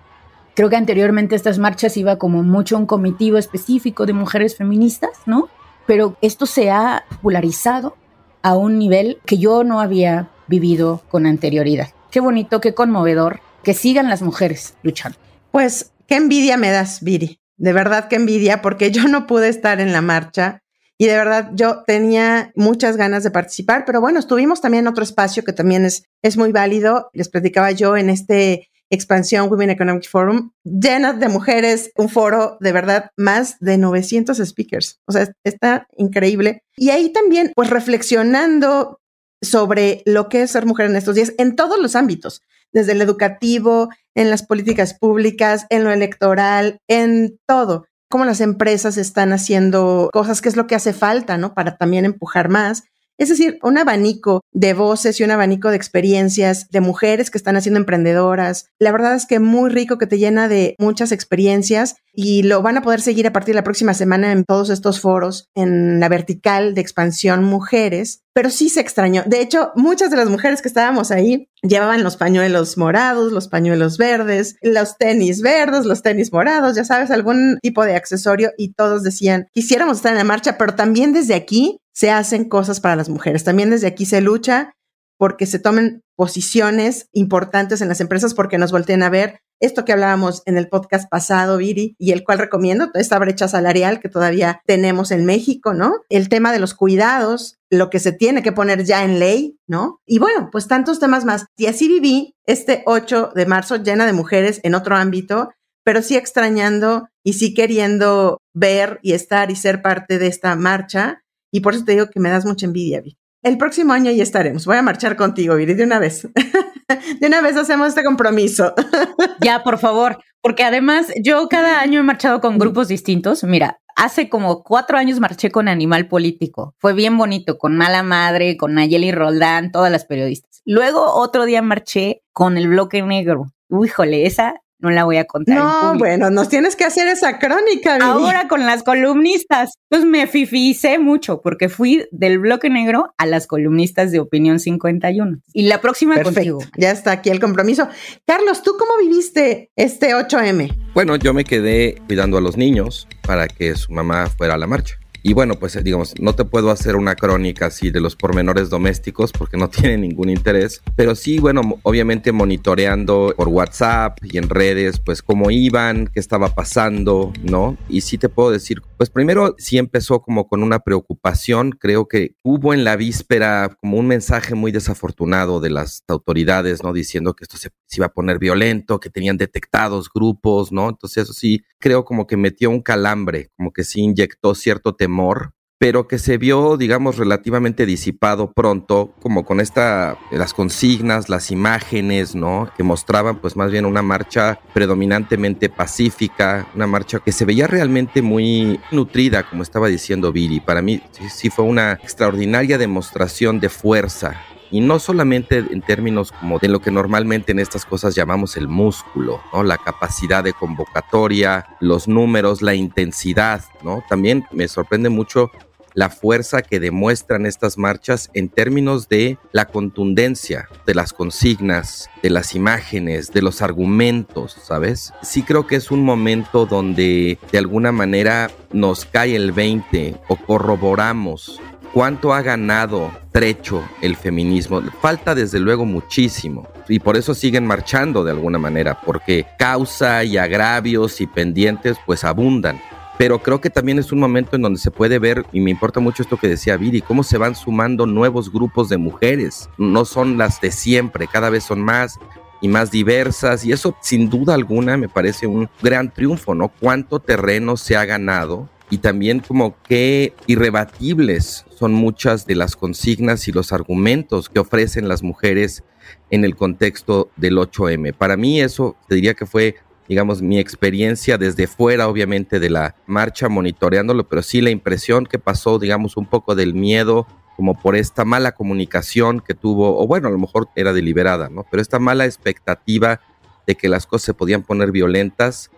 Creo 0.58 0.72
que 0.72 0.76
anteriormente 0.76 1.36
estas 1.36 1.60
marchas 1.60 1.98
iba 1.98 2.18
como 2.18 2.42
mucho 2.42 2.80
un 2.80 2.88
comitivo 2.88 3.38
específico 3.38 4.08
de 4.08 4.14
mujeres 4.14 4.58
feministas, 4.58 5.12
¿no? 5.28 5.50
Pero 5.86 6.18
esto 6.24 6.48
se 6.48 6.72
ha 6.72 7.06
popularizado 7.12 7.96
a 8.42 8.58
un 8.58 8.80
nivel 8.80 9.20
que 9.28 9.38
yo 9.38 9.64
no 9.64 9.80
había 9.80 10.32
vivido 10.48 11.04
con 11.10 11.28
anterioridad. 11.28 11.90
Qué 12.10 12.22
bonito, 12.22 12.60
qué 12.60 12.74
conmovedor 12.74 13.40
que 13.62 13.76
sigan 13.76 14.10
las 14.10 14.24
mujeres 14.24 14.74
luchando. 14.82 15.20
Pues 15.52 15.92
qué 16.08 16.16
envidia 16.16 16.58
me 16.58 16.72
das, 16.72 17.04
Viri. 17.04 17.40
De 17.58 17.72
verdad 17.72 18.08
qué 18.08 18.16
envidia, 18.16 18.64
porque 18.64 18.90
yo 18.90 19.08
no 19.08 19.28
pude 19.28 19.50
estar 19.50 19.80
en 19.80 19.94
la 19.94 20.02
marcha 20.02 20.64
y 20.98 21.06
de 21.06 21.18
verdad 21.18 21.52
yo 21.54 21.84
tenía 21.86 22.52
muchas 22.56 22.98
ganas 22.98 23.22
de 23.22 23.30
participar, 23.30 23.86
pero 23.86 24.02
bueno, 24.02 24.18
estuvimos 24.18 24.60
también 24.60 24.86
en 24.86 24.88
otro 24.88 25.04
espacio 25.04 25.44
que 25.44 25.54
también 25.54 25.86
es, 25.86 26.06
es 26.24 26.36
muy 26.36 26.52
válido. 26.52 27.12
Les 27.14 27.30
platicaba 27.30 27.70
yo 27.70 27.96
en 27.96 28.10
este 28.10 28.70
expansión 28.90 29.50
Women 29.50 29.72
Economic 29.72 30.10
Forum, 30.10 30.52
llena 30.64 31.14
de 31.14 31.28
mujeres, 31.30 31.92
un 31.96 32.10
foro 32.10 32.58
de 32.60 32.72
verdad 32.72 33.12
más 33.18 33.60
de 33.60 33.78
900 33.78 34.38
speakers. 34.38 35.00
O 35.06 35.12
sea, 35.12 35.34
está 35.44 35.88
increíble. 35.98 36.64
Y 36.76 36.90
ahí 36.90 37.12
también, 37.12 37.52
pues 37.56 37.70
reflexionando 37.70 39.00
sobre 39.42 40.02
lo 40.06 40.30
que 40.30 40.44
es 40.44 40.52
ser 40.52 40.66
mujer 40.66 40.90
en 40.90 40.96
estos 40.96 41.16
días, 41.16 41.34
en 41.38 41.56
todos 41.56 41.80
los 41.80 41.96
ámbitos, 41.96 42.42
desde 42.72 42.94
el 42.94 43.02
educativo, 43.02 43.90
en 44.16 44.30
las 44.30 44.44
políticas 44.44 44.94
públicas, 44.94 45.66
en 45.70 45.84
lo 45.84 45.92
electoral, 45.92 46.80
en 46.88 47.40
todo. 47.46 47.86
Cómo 48.10 48.26
las 48.26 48.42
empresas 48.42 48.98
están 48.98 49.34
haciendo 49.34 50.10
cosas, 50.14 50.42
que 50.42 50.50
es 50.50 50.56
lo 50.56 50.66
que 50.66 50.76
hace 50.76 50.94
falta, 50.94 51.38
¿no? 51.38 51.54
Para 51.54 51.78
también 51.78 52.06
empujar 52.06 52.50
más. 52.50 52.84
Es 53.18 53.30
decir, 53.30 53.60
un 53.64 53.78
abanico 53.78 54.42
de 54.52 54.74
voces 54.74 55.20
y 55.20 55.24
un 55.24 55.32
abanico 55.32 55.70
de 55.70 55.76
experiencias 55.76 56.70
de 56.70 56.82
mujeres 56.82 57.32
que 57.32 57.38
están 57.38 57.56
haciendo 57.56 57.80
emprendedoras. 57.80 58.70
La 58.80 58.92
verdad 58.92 59.16
es 59.16 59.26
que 59.26 59.40
muy 59.40 59.70
rico 59.70 59.98
que 59.98 60.08
te 60.08 60.20
llena 60.20 60.48
de 60.48 60.76
muchas 60.80 61.12
experiencias 61.12 61.96
y 62.14 62.44
lo 62.44 62.62
van 62.62 62.78
a 62.78 62.82
poder 62.82 63.02
seguir 63.02 63.28
a 63.28 63.34
partir 63.34 63.54
de 63.54 63.60
la 63.60 63.64
próxima 63.64 63.94
semana 63.94 64.32
en 64.32 64.44
todos 64.44 64.70
estos 64.70 65.00
foros 65.00 65.50
en 65.56 66.00
la 66.00 66.10
vertical 66.10 66.74
de 66.74 66.82
expansión 66.82 67.44
mujeres. 67.44 68.22
Pero 68.34 68.50
sí 68.50 68.70
se 68.70 68.82
extrañó. 68.82 69.24
De 69.26 69.42
hecho, 69.42 69.72
muchas 69.76 70.12
de 70.12 70.18
las 70.18 70.30
mujeres 70.30 70.62
que 70.62 70.68
estábamos 70.68 71.12
ahí 71.12 71.50
llevaban 71.64 72.04
los 72.04 72.18
pañuelos 72.18 72.78
morados, 72.78 73.32
los 73.32 73.48
pañuelos 73.48 73.98
verdes, 73.98 74.58
los 74.62 74.98
tenis 74.98 75.42
verdes, 75.42 75.86
los 75.86 76.04
tenis 76.04 76.32
morados, 76.32 76.76
ya 76.76 76.86
sabes, 76.86 77.10
algún 77.10 77.58
tipo 77.62 77.84
de 77.84 77.96
accesorio 77.96 78.52
y 78.58 78.74
todos 78.74 79.04
decían, 79.04 79.48
quisiéramos 79.54 79.98
estar 79.98 80.12
en 80.12 80.20
la 80.20 80.24
marcha, 80.24 80.58
pero 80.58 80.76
también 80.76 81.14
desde 81.14 81.34
aquí 81.34 81.80
se 81.98 82.12
hacen 82.12 82.48
cosas 82.48 82.80
para 82.80 82.96
las 82.96 83.10
mujeres. 83.10 83.44
También 83.44 83.72
desde 83.72 83.88
aquí 83.88 84.06
se 84.06 84.22
lucha 84.22 84.76
porque 85.18 85.48
se 85.48 85.58
tomen 85.58 86.04
posiciones 86.16 87.10
importantes 87.12 87.82
en 87.82 87.88
las 87.88 88.02
empresas 88.02 88.36
porque 88.36 88.60
nos 88.60 88.72
volteen 88.72 89.02
a 89.02 89.10
ver 89.10 89.40
esto 89.60 89.84
que 89.84 89.94
hablábamos 89.94 90.44
en 90.46 90.60
el 90.60 90.70
podcast 90.70 91.10
pasado, 91.10 91.58
Viri, 91.58 91.96
y 91.98 92.12
el 92.12 92.24
cual 92.24 92.38
recomiendo, 92.38 92.92
esta 92.94 93.18
brecha 93.18 93.48
salarial 93.48 94.00
que 94.00 94.10
todavía 94.10 94.62
tenemos 94.68 95.10
en 95.10 95.26
México, 95.26 95.74
¿no? 95.74 95.96
El 96.10 96.30
tema 96.30 96.52
de 96.52 96.60
los 96.60 96.76
cuidados, 96.76 97.58
lo 97.72 97.90
que 97.90 97.98
se 97.98 98.12
tiene 98.12 98.44
que 98.44 98.52
poner 98.52 98.84
ya 98.84 99.04
en 99.04 99.18
ley, 99.18 99.58
¿no? 99.66 100.00
Y 100.06 100.20
bueno, 100.20 100.50
pues 100.52 100.68
tantos 100.68 101.00
temas 101.00 101.26
más. 101.26 101.48
Y 101.58 101.66
así 101.66 101.88
viví 101.88 102.36
este 102.46 102.84
8 102.86 103.32
de 103.34 103.46
marzo 103.48 103.78
llena 103.78 104.06
de 104.06 104.14
mujeres 104.14 104.60
en 104.62 104.76
otro 104.76 104.96
ámbito, 104.96 105.50
pero 105.84 106.04
sí 106.04 106.16
extrañando 106.16 107.08
y 107.24 107.34
sí 107.34 107.56
queriendo 107.56 108.38
ver 108.54 109.00
y 109.02 109.14
estar 109.14 109.50
y 109.50 109.56
ser 109.56 109.82
parte 109.82 110.20
de 110.20 110.28
esta 110.28 110.56
marcha 110.56 111.24
y 111.52 111.62
por 111.62 111.74
eso 111.74 111.86
te 111.86 111.94
digo 111.94 112.10
que 112.10 112.20
me 112.20 112.30
das 112.30 112.46
mucha 112.46 112.66
envidia, 112.66 113.02
Viri. 113.02 113.18
El 113.44 113.58
próximo 113.58 113.94
año 113.94 114.12
ya 114.12 114.24
estaremos. 114.24 114.66
Voy 114.66 114.78
a 114.78 114.82
marchar 114.82 115.16
contigo, 115.16 115.56
Viri, 115.56 115.74
de 115.74 115.84
una 115.84 116.00
vez. 116.00 116.28
de 117.20 117.28
una 117.28 117.42
vez 117.42 117.56
hacemos 117.56 117.90
este 117.90 118.04
compromiso. 118.04 118.74
ya, 119.42 119.64
por 119.64 119.78
favor. 119.78 120.18
Porque 120.42 120.64
además 120.64 121.08
yo 121.24 121.48
cada 121.48 121.82
año 121.82 122.00
he 122.00 122.04
marchado 122.04 122.42
con 122.42 122.58
grupos 122.58 122.88
distintos. 122.88 123.44
Mira, 123.44 123.80
hace 123.96 124.30
como 124.30 124.64
cuatro 124.64 124.98
años 124.98 125.20
marché 125.20 125.52
con 125.52 125.68
Animal 125.68 126.08
Político. 126.08 126.76
Fue 126.80 126.94
bien 126.94 127.18
bonito, 127.18 127.58
con 127.58 127.78
Mala 127.78 128.04
Madre, 128.04 128.58
con 128.58 128.74
Nayeli 128.74 129.12
Roldán, 129.12 129.72
todas 129.72 129.92
las 129.92 130.06
periodistas. 130.06 130.62
Luego 130.66 131.14
otro 131.14 131.46
día 131.46 131.62
marché 131.62 132.24
con 132.34 132.58
el 132.58 132.68
Bloque 132.68 133.02
Negro. 133.02 133.46
Híjole, 133.70 134.26
esa 134.26 134.62
no 134.80 134.92
la 134.92 135.04
voy 135.04 135.18
a 135.18 135.26
contar. 135.26 135.58
No, 135.58 135.98
bueno, 135.98 136.30
nos 136.30 136.50
tienes 136.50 136.76
que 136.76 136.84
hacer 136.84 137.08
esa 137.08 137.40
crónica. 137.40 137.98
Ahora 138.02 138.48
con 138.48 138.66
las 138.66 138.84
columnistas, 138.84 139.74
pues 139.90 140.06
me 140.06 140.28
fificé 140.28 141.00
mucho 141.00 141.42
porque 141.42 141.70
fui 141.70 142.06
del 142.12 142.40
bloque 142.40 142.70
negro 142.70 143.14
a 143.18 143.26
las 143.26 143.48
columnistas 143.48 144.12
de 144.12 144.20
Opinión 144.20 144.60
51. 144.60 145.40
Y 145.54 145.64
la 145.64 145.82
próxima 145.82 146.16
Perfecto. 146.16 146.60
Ya 146.78 146.92
está 146.92 147.12
aquí 147.12 147.30
el 147.30 147.40
compromiso. 147.40 147.88
Carlos, 148.26 148.62
¿tú 148.62 148.76
cómo 148.78 148.98
viviste 149.00 149.72
este 149.76 150.14
8M? 150.14 150.76
Bueno, 150.94 151.16
yo 151.16 151.34
me 151.34 151.44
quedé 151.44 152.02
cuidando 152.08 152.38
a 152.38 152.42
los 152.42 152.58
niños 152.58 153.08
para 153.22 153.48
que 153.48 153.76
su 153.76 153.92
mamá 153.92 154.28
fuera 154.28 154.56
a 154.56 154.58
la 154.58 154.68
marcha. 154.68 154.98
Y 155.28 155.34
bueno, 155.34 155.56
pues 155.56 155.84
digamos, 155.84 156.14
no 156.22 156.36
te 156.36 156.46
puedo 156.46 156.72
hacer 156.72 156.96
una 156.96 157.14
crónica 157.14 157.66
así 157.66 157.92
de 157.92 158.00
los 158.00 158.16
pormenores 158.16 158.70
domésticos 158.70 159.34
porque 159.34 159.58
no 159.58 159.70
tiene 159.70 159.98
ningún 159.98 160.30
interés, 160.30 160.82
pero 160.96 161.16
sí, 161.16 161.38
bueno, 161.40 161.82
obviamente 161.84 162.32
monitoreando 162.32 163.34
por 163.36 163.50
WhatsApp 163.50 164.20
y 164.24 164.38
en 164.38 164.48
redes, 164.48 165.02
pues 165.02 165.22
cómo 165.22 165.52
iban, 165.52 166.08
qué 166.08 166.22
estaba 166.22 166.56
pasando, 166.56 167.34
¿no? 167.44 167.76
Y 167.90 168.00
sí 168.02 168.18
te 168.18 168.30
puedo 168.30 168.52
decir, 168.52 168.82
pues 168.96 169.10
primero 169.10 169.54
sí 169.58 169.78
empezó 169.78 170.22
como 170.22 170.48
con 170.48 170.64
una 170.64 170.80
preocupación, 170.80 171.72
creo 171.72 172.08
que 172.08 172.38
hubo 172.42 172.74
en 172.74 172.86
la 172.86 172.96
víspera 172.96 173.76
como 173.82 173.98
un 173.98 174.08
mensaje 174.08 174.56
muy 174.56 174.72
desafortunado 174.72 175.60
de 175.60 175.72
las 175.72 176.06
autoridades, 176.08 176.84
¿no? 176.84 176.94
Diciendo 176.94 177.34
que 177.34 177.44
esto 177.44 177.58
se, 177.58 177.72
se 177.86 177.98
iba 178.00 178.06
a 178.06 178.14
poner 178.14 178.40
violento, 178.40 179.02
que 179.02 179.10
tenían 179.10 179.36
detectados 179.36 180.10
grupos, 180.10 180.72
¿no? 180.72 180.88
Entonces 180.88 181.24
eso 181.24 181.34
sí, 181.34 181.66
creo 181.80 182.06
como 182.06 182.28
que 182.28 182.38
metió 182.38 182.70
un 182.70 182.82
calambre, 182.82 183.50
como 183.58 183.72
que 183.72 183.84
sí 183.84 184.02
inyectó 184.02 184.56
cierto 184.56 184.96
temor 184.96 185.54
pero 185.80 186.08
que 186.08 186.18
se 186.18 186.38
vio, 186.38 186.76
digamos, 186.76 187.18
relativamente 187.18 187.86
disipado 187.86 188.52
pronto, 188.52 189.14
como 189.22 189.46
con 189.46 189.60
esta, 189.60 190.18
las 190.32 190.54
consignas, 190.54 191.30
las 191.30 191.52
imágenes, 191.52 192.34
¿no? 192.34 192.70
Que 192.76 192.84
mostraban 192.84 193.40
pues 193.40 193.56
más 193.56 193.72
bien 193.72 193.86
una 193.86 194.02
marcha 194.02 194.60
predominantemente 194.74 195.70
pacífica, 195.70 196.68
una 196.74 196.88
marcha 196.88 197.20
que 197.20 197.32
se 197.32 197.46
veía 197.46 197.68
realmente 197.68 198.22
muy 198.24 198.80
nutrida, 198.92 199.48
como 199.48 199.62
estaba 199.62 199.88
diciendo 199.88 200.32
Viri. 200.32 200.60
Para 200.60 200.82
mí 200.82 201.02
sí 201.30 201.50
fue 201.50 201.66
una 201.66 201.94
extraordinaria 201.94 202.78
demostración 202.78 203.60
de 203.60 203.70
fuerza 203.70 204.42
y 204.72 204.82
no 204.82 205.00
solamente 205.00 205.58
en 205.58 205.82
términos 205.82 206.32
como 206.32 206.60
de 206.60 206.68
lo 206.68 206.80
que 206.80 206.92
normalmente 206.92 207.52
en 207.52 207.60
estas 207.60 207.86
cosas 207.86 208.16
llamamos 208.16 208.58
el 208.58 208.68
músculo, 208.68 209.42
¿no? 209.54 209.64
La 209.64 209.78
capacidad 209.78 210.44
de 210.44 210.54
convocatoria, 210.54 211.66
los 211.80 212.08
números, 212.08 212.62
la 212.62 212.76
intensidad, 212.76 213.64
¿no? 213.84 214.04
También 214.10 214.46
me 214.52 214.68
sorprende 214.68 215.10
mucho 215.10 215.52
la 215.98 216.12
fuerza 216.12 216.62
que 216.62 216.80
demuestran 216.80 217.48
estas 217.48 217.80
marchas 217.80 218.30
en 218.36 218.50
términos 218.50 219.10
de 219.10 219.40
la 219.52 219.66
contundencia 219.66 220.70
de 220.86 220.94
las 220.94 221.12
consignas, 221.12 222.08
de 222.22 222.30
las 222.30 222.54
imágenes, 222.54 223.34
de 223.34 223.42
los 223.42 223.64
argumentos, 223.64 224.56
¿sabes? 224.64 225.12
Sí 225.24 225.42
creo 225.42 225.66
que 225.66 225.76
es 225.76 225.90
un 225.90 226.04
momento 226.04 226.68
donde 226.68 227.40
de 227.52 227.58
alguna 227.58 227.92
manera 227.92 228.52
nos 228.72 229.06
cae 229.06 229.36
el 229.36 229.52
20 229.52 230.18
o 230.28 230.36
corroboramos 230.36 231.60
cuánto 231.98 232.32
ha 232.32 232.44
ganado 232.44 233.12
trecho 233.32 233.84
el 234.04 234.16
feminismo. 234.16 234.84
Falta 235.02 235.34
desde 235.34 235.60
luego 235.60 235.84
muchísimo 235.84 236.68
y 236.88 237.00
por 237.00 237.18
eso 237.18 237.34
siguen 237.34 237.66
marchando 237.66 238.24
de 238.24 238.30
alguna 238.30 238.60
manera, 238.60 239.02
porque 239.04 239.48
causa 239.58 240.24
y 240.24 240.38
agravios 240.38 241.22
y 241.22 241.26
pendientes 241.26 241.98
pues 242.06 242.24
abundan. 242.24 242.80
Pero 243.18 243.40
creo 243.40 243.62
que 243.62 243.72
también 243.72 243.98
es 243.98 244.12
un 244.12 244.20
momento 244.20 244.56
en 244.56 244.62
donde 244.62 244.80
se 244.80 244.92
puede 244.92 245.18
ver, 245.18 245.44
y 245.52 245.60
me 245.60 245.72
importa 245.72 246.00
mucho 246.00 246.22
esto 246.22 246.38
que 246.38 246.48
decía 246.48 246.78
Viri, 246.78 247.02
cómo 247.02 247.24
se 247.24 247.40
van 247.40 247.56
sumando 247.56 248.06
nuevos 248.06 248.54
grupos 248.54 248.90
de 248.90 248.98
mujeres. 248.98 249.68
No 249.80 250.06
son 250.06 250.38
las 250.38 250.62
de 250.62 250.72
siempre, 250.72 251.26
cada 251.26 251.50
vez 251.50 251.64
son 251.64 251.82
más 251.82 252.20
y 252.62 252.68
más 252.68 252.92
diversas 252.92 253.66
y 253.66 253.72
eso 253.72 253.96
sin 254.02 254.30
duda 254.30 254.54
alguna 254.54 254.98
me 254.98 255.10
parece 255.10 255.48
un 255.48 255.68
gran 255.82 256.14
triunfo, 256.14 256.54
¿no? 256.54 256.68
Cuánto 256.80 257.20
terreno 257.20 257.76
se 257.76 257.98
ha 257.98 258.06
ganado 258.06 258.70
y 258.90 259.00
también 259.00 259.40
como 259.40 259.76
qué 259.84 260.34
irrebatibles 260.48 261.66
son 261.70 261.94
muchas 261.94 262.46
de 262.46 262.56
las 262.56 262.76
consignas 262.76 263.48
y 263.48 263.52
los 263.52 263.74
argumentos 263.74 264.50
que 264.50 264.60
ofrecen 264.60 265.08
las 265.08 265.24
mujeres 265.24 265.84
en 266.30 266.46
el 266.46 266.56
contexto 266.56 267.30
del 267.36 267.58
8M. 267.58 268.14
Para 268.14 268.38
mí 268.38 268.62
eso 268.62 268.96
te 269.08 269.16
diría 269.16 269.34
que 269.34 269.46
fue 269.46 269.76
digamos, 270.08 270.42
mi 270.42 270.58
experiencia 270.58 271.38
desde 271.38 271.68
fuera, 271.68 272.08
obviamente, 272.08 272.60
de 272.60 272.70
la 272.70 272.96
marcha, 273.08 273.50
monitoreándolo, 273.50 274.28
pero 274.28 274.42
sí 274.42 274.62
la 274.62 274.70
impresión 274.70 275.26
que 275.26 275.38
pasó, 275.38 275.80
digamos, 275.80 276.18
un 276.18 276.26
poco 276.26 276.56
del 276.56 276.74
miedo 276.74 277.28
como 277.58 277.80
por 277.80 277.96
esta 277.96 278.24
mala 278.24 278.52
comunicación 278.52 279.42
que 279.42 279.56
tuvo, 279.56 280.00
o 280.00 280.08
bueno, 280.08 280.28
a 280.28 280.32
lo 280.32 280.38
mejor 280.38 280.70
era 280.76 280.94
deliberada, 280.94 281.50
¿no? 281.50 281.66
Pero 281.70 281.82
esta 281.82 282.00
mala 282.00 282.26
expectativa 282.26 283.20
de 283.66 283.76
que 283.76 283.90
las 283.90 284.06
cosas 284.06 284.28
se 284.28 284.34
podían 284.34 284.62
poner 284.62 284.92
violentas, 284.92 285.72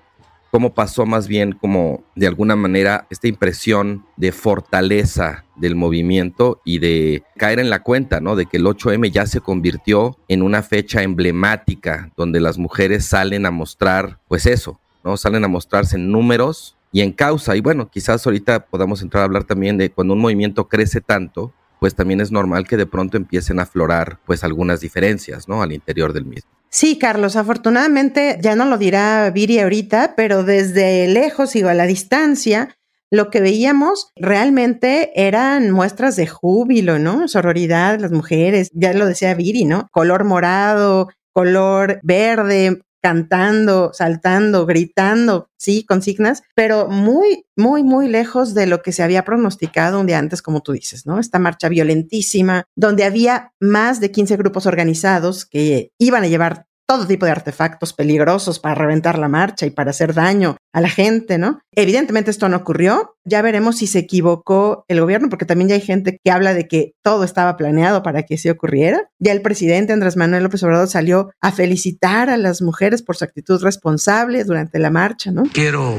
cómo 0.52 0.74
pasó 0.74 1.06
más 1.06 1.28
bien 1.28 1.54
como 1.54 2.04
de 2.16 2.28
alguna 2.28 2.56
manera 2.56 3.08
esta 3.10 3.28
impresión 3.28 4.06
de 4.18 4.32
fortaleza 4.32 5.46
del 5.56 5.76
movimiento 5.76 6.62
y 6.66 6.80
de 6.80 7.24
caer 7.38 7.60
en 7.60 7.70
la 7.70 7.84
cuenta, 7.84 8.20
¿no? 8.20 8.36
De 8.36 8.46
que 8.46 8.58
el 8.58 8.66
8M 8.66 9.12
ya 9.12 9.26
se 9.26 9.42
convirtió 9.42 10.18
en 10.28 10.42
una 10.42 10.64
fecha 10.64 11.04
emblemática 11.04 12.12
donde 12.18 12.40
las 12.40 12.58
mujeres 12.58 13.06
salen 13.06 13.46
a 13.46 13.52
mostrar, 13.52 14.20
pues 14.28 14.46
eso, 14.46 14.80
¿no? 15.04 15.18
Salen 15.18 15.44
a 15.44 15.48
mostrarse 15.48 15.96
en 15.98 16.12
números 16.12 16.78
y 16.92 17.02
en 17.02 17.12
causa. 17.12 17.56
Y 17.56 17.62
bueno, 17.62 17.90
quizás 17.90 18.26
ahorita 18.26 18.66
podamos 18.66 19.02
entrar 19.02 19.22
a 19.22 19.26
hablar 19.26 19.44
también 19.44 19.78
de 19.78 19.92
cuando 19.92 20.14
un 20.14 20.22
movimiento 20.22 20.68
crece 20.68 21.02
tanto, 21.02 21.54
pues 21.80 21.96
también 21.96 22.22
es 22.22 22.32
normal 22.32 22.68
que 22.68 22.78
de 22.78 22.86
pronto 22.86 23.18
empiecen 23.18 23.60
a 23.60 23.64
aflorar 23.64 24.20
pues 24.26 24.44
algunas 24.44 24.82
diferencias, 24.82 25.48
¿no? 25.48 25.62
Al 25.62 25.72
interior 25.72 26.14
del 26.14 26.26
mismo. 26.26 26.59
Sí, 26.72 27.00
Carlos, 27.00 27.36
afortunadamente 27.36 28.38
ya 28.42 28.56
no 28.56 28.66
lo 28.66 28.78
dirá 28.78 29.32
Viri 29.32 29.60
ahorita, 29.60 30.14
pero 30.16 30.44
desde 30.44 31.08
lejos 31.08 31.56
y 31.56 31.64
a 31.64 31.74
la 31.74 31.86
distancia, 31.86 32.76
lo 33.12 33.32
que 33.32 33.42
veíamos 33.42 34.12
realmente 34.16 35.12
eran 35.16 35.72
muestras 35.72 36.16
de 36.16 36.28
júbilo, 36.28 37.00
¿no? 37.00 37.28
Sororidad, 37.28 38.00
las 38.00 38.12
mujeres, 38.12 38.70
ya 38.74 38.94
lo 38.94 39.08
decía 39.08 39.34
Viri, 39.34 39.66
¿no? 39.66 39.88
Color 39.92 40.26
morado, 40.26 41.10
color 41.34 42.00
verde, 42.04 42.82
cantando, 43.02 43.92
saltando, 43.94 44.66
gritando, 44.66 45.50
sí, 45.58 45.86
consignas, 45.86 46.44
pero 46.56 46.88
muy, 46.88 47.46
muy, 47.56 47.84
muy 47.84 48.08
lejos 48.08 48.54
de 48.54 48.68
lo 48.68 48.82
que 48.82 48.92
se 48.92 49.04
había 49.04 49.26
pronosticado 49.26 50.00
un 50.00 50.08
día 50.08 50.20
antes, 50.20 50.42
como 50.42 50.62
tú 50.62 50.72
dices, 50.74 51.06
¿no? 51.06 51.20
Esta 51.20 51.40
marcha 51.40 51.70
violentísima, 51.70 52.66
donde 52.76 53.04
había 53.04 53.54
más 53.60 54.00
de 54.00 54.12
15 54.12 54.38
grupos 54.38 54.66
organizados 54.66 55.46
que 55.46 55.92
iban 55.98 56.24
a 56.24 56.28
llevar 56.28 56.69
todo 56.90 57.06
tipo 57.06 57.28
de 57.28 57.32
artefactos 57.32 57.94
peligrosos 57.94 58.58
para 58.58 58.74
reventar 58.74 59.20
la 59.20 59.28
marcha 59.28 59.68
y 59.68 59.70
para 59.70 59.92
hacer 59.92 60.16
daño 60.16 60.58
a 60.74 60.82
la 60.82 60.90
gente, 60.90 61.38
¿no? 61.38 61.62
Evidentemente 61.76 62.32
esto 62.32 62.50
no 62.50 62.58
ocurrió. 62.58 63.16
Ya 63.24 63.44
veremos 63.44 63.78
si 63.78 63.86
se 63.86 64.00
equivocó 64.00 64.86
el 64.88 65.00
gobierno, 65.00 65.30
porque 65.30 65.46
también 65.46 65.70
ya 65.70 65.76
hay 65.76 65.82
gente 65.82 66.18
que 66.24 66.32
habla 66.32 66.56
de 66.56 66.68
que 66.68 66.94
todo 67.04 67.24
estaba 67.24 67.58
planeado 67.58 68.02
para 68.02 68.24
que 68.24 68.40
se 68.40 68.50
ocurriera. 68.50 69.08
Ya 69.20 69.34
el 69.34 69.44
presidente 69.44 69.94
Andrés 69.94 70.18
Manuel 70.18 70.42
López 70.42 70.64
Obrador 70.64 70.88
salió 70.88 71.30
a 71.42 71.52
felicitar 71.52 72.32
a 72.32 72.38
las 72.38 72.64
mujeres 72.64 73.04
por 73.04 73.16
su 73.16 73.24
actitud 73.24 73.62
responsable 73.62 74.44
durante 74.44 74.80
la 74.80 74.90
marcha, 74.90 75.30
¿no? 75.30 75.44
Quiero 75.54 75.96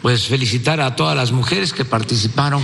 pues 0.00 0.28
felicitar 0.28 0.80
a 0.80 0.96
todas 0.96 1.14
las 1.14 1.30
mujeres 1.30 1.74
que 1.74 1.84
participaron 1.84 2.62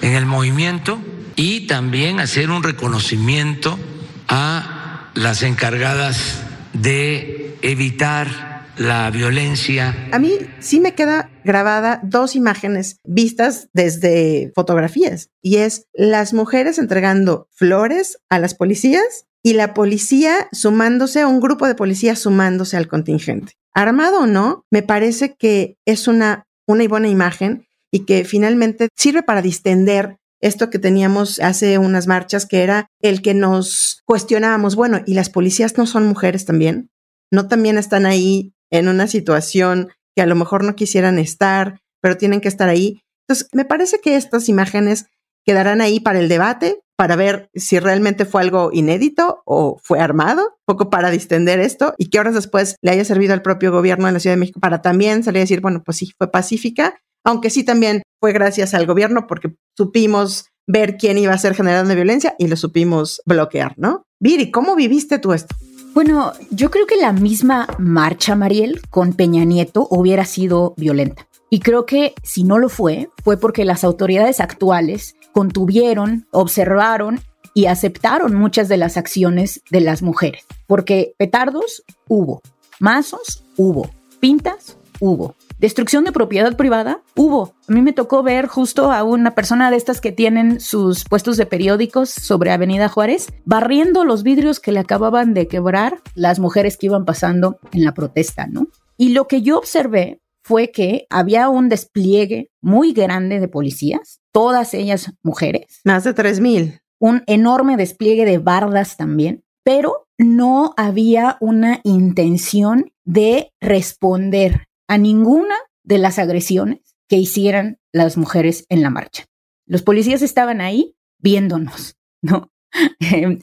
en 0.00 0.14
el 0.14 0.24
movimiento 0.24 0.98
y 1.36 1.66
también 1.66 2.18
hacer 2.18 2.50
un 2.50 2.62
reconocimiento 2.62 3.78
a 4.26 5.10
las 5.14 5.42
encargadas 5.42 6.46
de 6.72 7.56
evitar 7.62 8.52
la 8.78 9.10
violencia. 9.10 9.94
A 10.12 10.18
mí 10.18 10.32
sí 10.58 10.80
me 10.80 10.94
queda 10.94 11.30
grabada 11.44 12.00
dos 12.02 12.34
imágenes 12.34 13.00
vistas 13.04 13.68
desde 13.72 14.50
fotografías 14.54 15.30
y 15.42 15.58
es 15.58 15.86
las 15.92 16.32
mujeres 16.32 16.78
entregando 16.78 17.48
flores 17.52 18.18
a 18.30 18.38
las 18.38 18.54
policías 18.54 19.26
y 19.42 19.54
la 19.54 19.74
policía 19.74 20.48
sumándose, 20.52 21.24
un 21.24 21.40
grupo 21.40 21.66
de 21.66 21.74
policías 21.74 22.20
sumándose 22.20 22.76
al 22.76 22.88
contingente. 22.88 23.54
Armado 23.74 24.20
o 24.20 24.26
no, 24.26 24.64
me 24.70 24.82
parece 24.82 25.34
que 25.36 25.76
es 25.84 26.06
una, 26.06 26.46
una 26.66 26.86
buena 26.86 27.08
imagen 27.08 27.66
y 27.90 28.04
que 28.06 28.24
finalmente 28.24 28.88
sirve 28.96 29.22
para 29.22 29.42
distender 29.42 30.18
esto 30.42 30.68
que 30.68 30.78
teníamos 30.78 31.40
hace 31.40 31.78
unas 31.78 32.06
marchas, 32.06 32.46
que 32.46 32.62
era 32.62 32.88
el 33.00 33.22
que 33.22 33.32
nos 33.32 34.02
cuestionábamos, 34.04 34.76
bueno, 34.76 35.00
¿y 35.06 35.14
las 35.14 35.30
policías 35.30 35.78
no 35.78 35.86
son 35.86 36.06
mujeres 36.06 36.44
también? 36.44 36.90
¿No 37.30 37.48
también 37.48 37.78
están 37.78 38.04
ahí 38.04 38.52
en 38.70 38.88
una 38.88 39.06
situación 39.06 39.90
que 40.14 40.22
a 40.22 40.26
lo 40.26 40.34
mejor 40.34 40.64
no 40.64 40.74
quisieran 40.74 41.18
estar, 41.18 41.80
pero 42.02 42.16
tienen 42.16 42.40
que 42.40 42.48
estar 42.48 42.68
ahí? 42.68 43.00
Entonces, 43.26 43.48
me 43.52 43.64
parece 43.64 44.00
que 44.00 44.16
estas 44.16 44.48
imágenes 44.48 45.06
quedarán 45.46 45.80
ahí 45.80 46.00
para 46.00 46.18
el 46.18 46.28
debate, 46.28 46.80
para 46.96 47.16
ver 47.16 47.48
si 47.54 47.78
realmente 47.78 48.24
fue 48.24 48.42
algo 48.42 48.70
inédito 48.72 49.42
o 49.44 49.78
fue 49.82 50.00
armado, 50.00 50.58
poco 50.66 50.90
para 50.90 51.10
distender 51.10 51.60
esto 51.60 51.94
y 51.98 52.10
que 52.10 52.18
horas 52.18 52.34
después 52.34 52.76
le 52.82 52.90
haya 52.90 53.04
servido 53.04 53.32
al 53.32 53.42
propio 53.42 53.72
gobierno 53.72 54.06
de 54.06 54.12
la 54.12 54.20
Ciudad 54.20 54.36
de 54.36 54.40
México 54.40 54.60
para 54.60 54.82
también 54.82 55.22
salir 55.22 55.38
a 55.38 55.44
decir, 55.44 55.60
bueno, 55.60 55.82
pues 55.84 55.98
sí, 55.98 56.10
fue 56.18 56.30
pacífica, 56.30 56.96
aunque 57.24 57.50
sí 57.50 57.64
también 57.64 58.02
fue 58.22 58.32
gracias 58.32 58.72
al 58.72 58.86
gobierno 58.86 59.26
porque 59.26 59.52
supimos 59.76 60.46
ver 60.68 60.96
quién 60.96 61.18
iba 61.18 61.34
a 61.34 61.38
ser 61.38 61.56
generador 61.56 61.88
de 61.88 61.96
violencia 61.96 62.36
y 62.38 62.46
lo 62.46 62.54
supimos 62.54 63.20
bloquear, 63.26 63.74
¿no? 63.78 64.06
Viri, 64.20 64.52
¿cómo 64.52 64.76
viviste 64.76 65.18
tú 65.18 65.32
esto? 65.32 65.56
Bueno, 65.92 66.32
yo 66.50 66.70
creo 66.70 66.86
que 66.86 66.94
la 66.94 67.12
misma 67.12 67.66
marcha, 67.80 68.36
Mariel, 68.36 68.80
con 68.90 69.14
Peña 69.14 69.42
Nieto 69.42 69.88
hubiera 69.90 70.24
sido 70.24 70.72
violenta. 70.76 71.26
Y 71.50 71.58
creo 71.58 71.84
que 71.84 72.14
si 72.22 72.44
no 72.44 72.58
lo 72.58 72.68
fue, 72.68 73.10
fue 73.24 73.38
porque 73.38 73.64
las 73.64 73.82
autoridades 73.82 74.38
actuales 74.38 75.16
contuvieron, 75.32 76.28
observaron 76.30 77.18
y 77.54 77.66
aceptaron 77.66 78.36
muchas 78.36 78.68
de 78.68 78.76
las 78.76 78.96
acciones 78.96 79.62
de 79.72 79.80
las 79.80 80.00
mujeres. 80.00 80.46
Porque 80.68 81.16
petardos 81.18 81.82
hubo, 82.06 82.40
mazos 82.78 83.44
hubo, 83.56 83.90
pintas 84.20 84.78
hubo, 85.00 85.34
Destrucción 85.62 86.02
de 86.02 86.10
propiedad 86.10 86.56
privada 86.56 87.04
hubo. 87.14 87.54
A 87.68 87.72
mí 87.72 87.82
me 87.82 87.92
tocó 87.92 88.24
ver 88.24 88.48
justo 88.48 88.90
a 88.90 89.04
una 89.04 89.36
persona 89.36 89.70
de 89.70 89.76
estas 89.76 90.00
que 90.00 90.10
tienen 90.10 90.58
sus 90.58 91.04
puestos 91.04 91.36
de 91.36 91.46
periódicos 91.46 92.10
sobre 92.10 92.50
Avenida 92.50 92.88
Juárez, 92.88 93.28
barriendo 93.44 94.04
los 94.04 94.24
vidrios 94.24 94.58
que 94.58 94.72
le 94.72 94.80
acababan 94.80 95.34
de 95.34 95.46
quebrar 95.46 96.00
las 96.16 96.40
mujeres 96.40 96.76
que 96.76 96.86
iban 96.86 97.04
pasando 97.04 97.60
en 97.70 97.84
la 97.84 97.94
protesta, 97.94 98.48
¿no? 98.48 98.66
Y 98.96 99.10
lo 99.10 99.28
que 99.28 99.42
yo 99.42 99.56
observé 99.56 100.20
fue 100.42 100.72
que 100.72 101.06
había 101.10 101.48
un 101.48 101.68
despliegue 101.68 102.50
muy 102.60 102.92
grande 102.92 103.38
de 103.38 103.46
policías, 103.46 104.20
todas 104.32 104.74
ellas 104.74 105.12
mujeres. 105.22 105.80
Más 105.84 106.02
de 106.02 106.12
3.000. 106.12 106.80
Un 106.98 107.22
enorme 107.28 107.76
despliegue 107.76 108.24
de 108.24 108.38
bardas 108.38 108.96
también, 108.96 109.44
pero 109.62 110.08
no 110.18 110.74
había 110.76 111.36
una 111.38 111.78
intención 111.84 112.90
de 113.04 113.52
responder 113.60 114.66
a 114.88 114.98
ninguna 114.98 115.54
de 115.84 115.98
las 115.98 116.18
agresiones 116.18 116.96
que 117.08 117.16
hicieran 117.16 117.78
las 117.92 118.16
mujeres 118.16 118.64
en 118.68 118.82
la 118.82 118.90
marcha. 118.90 119.26
Los 119.66 119.82
policías 119.82 120.22
estaban 120.22 120.60
ahí 120.60 120.96
viéndonos, 121.18 121.96
¿no? 122.22 122.52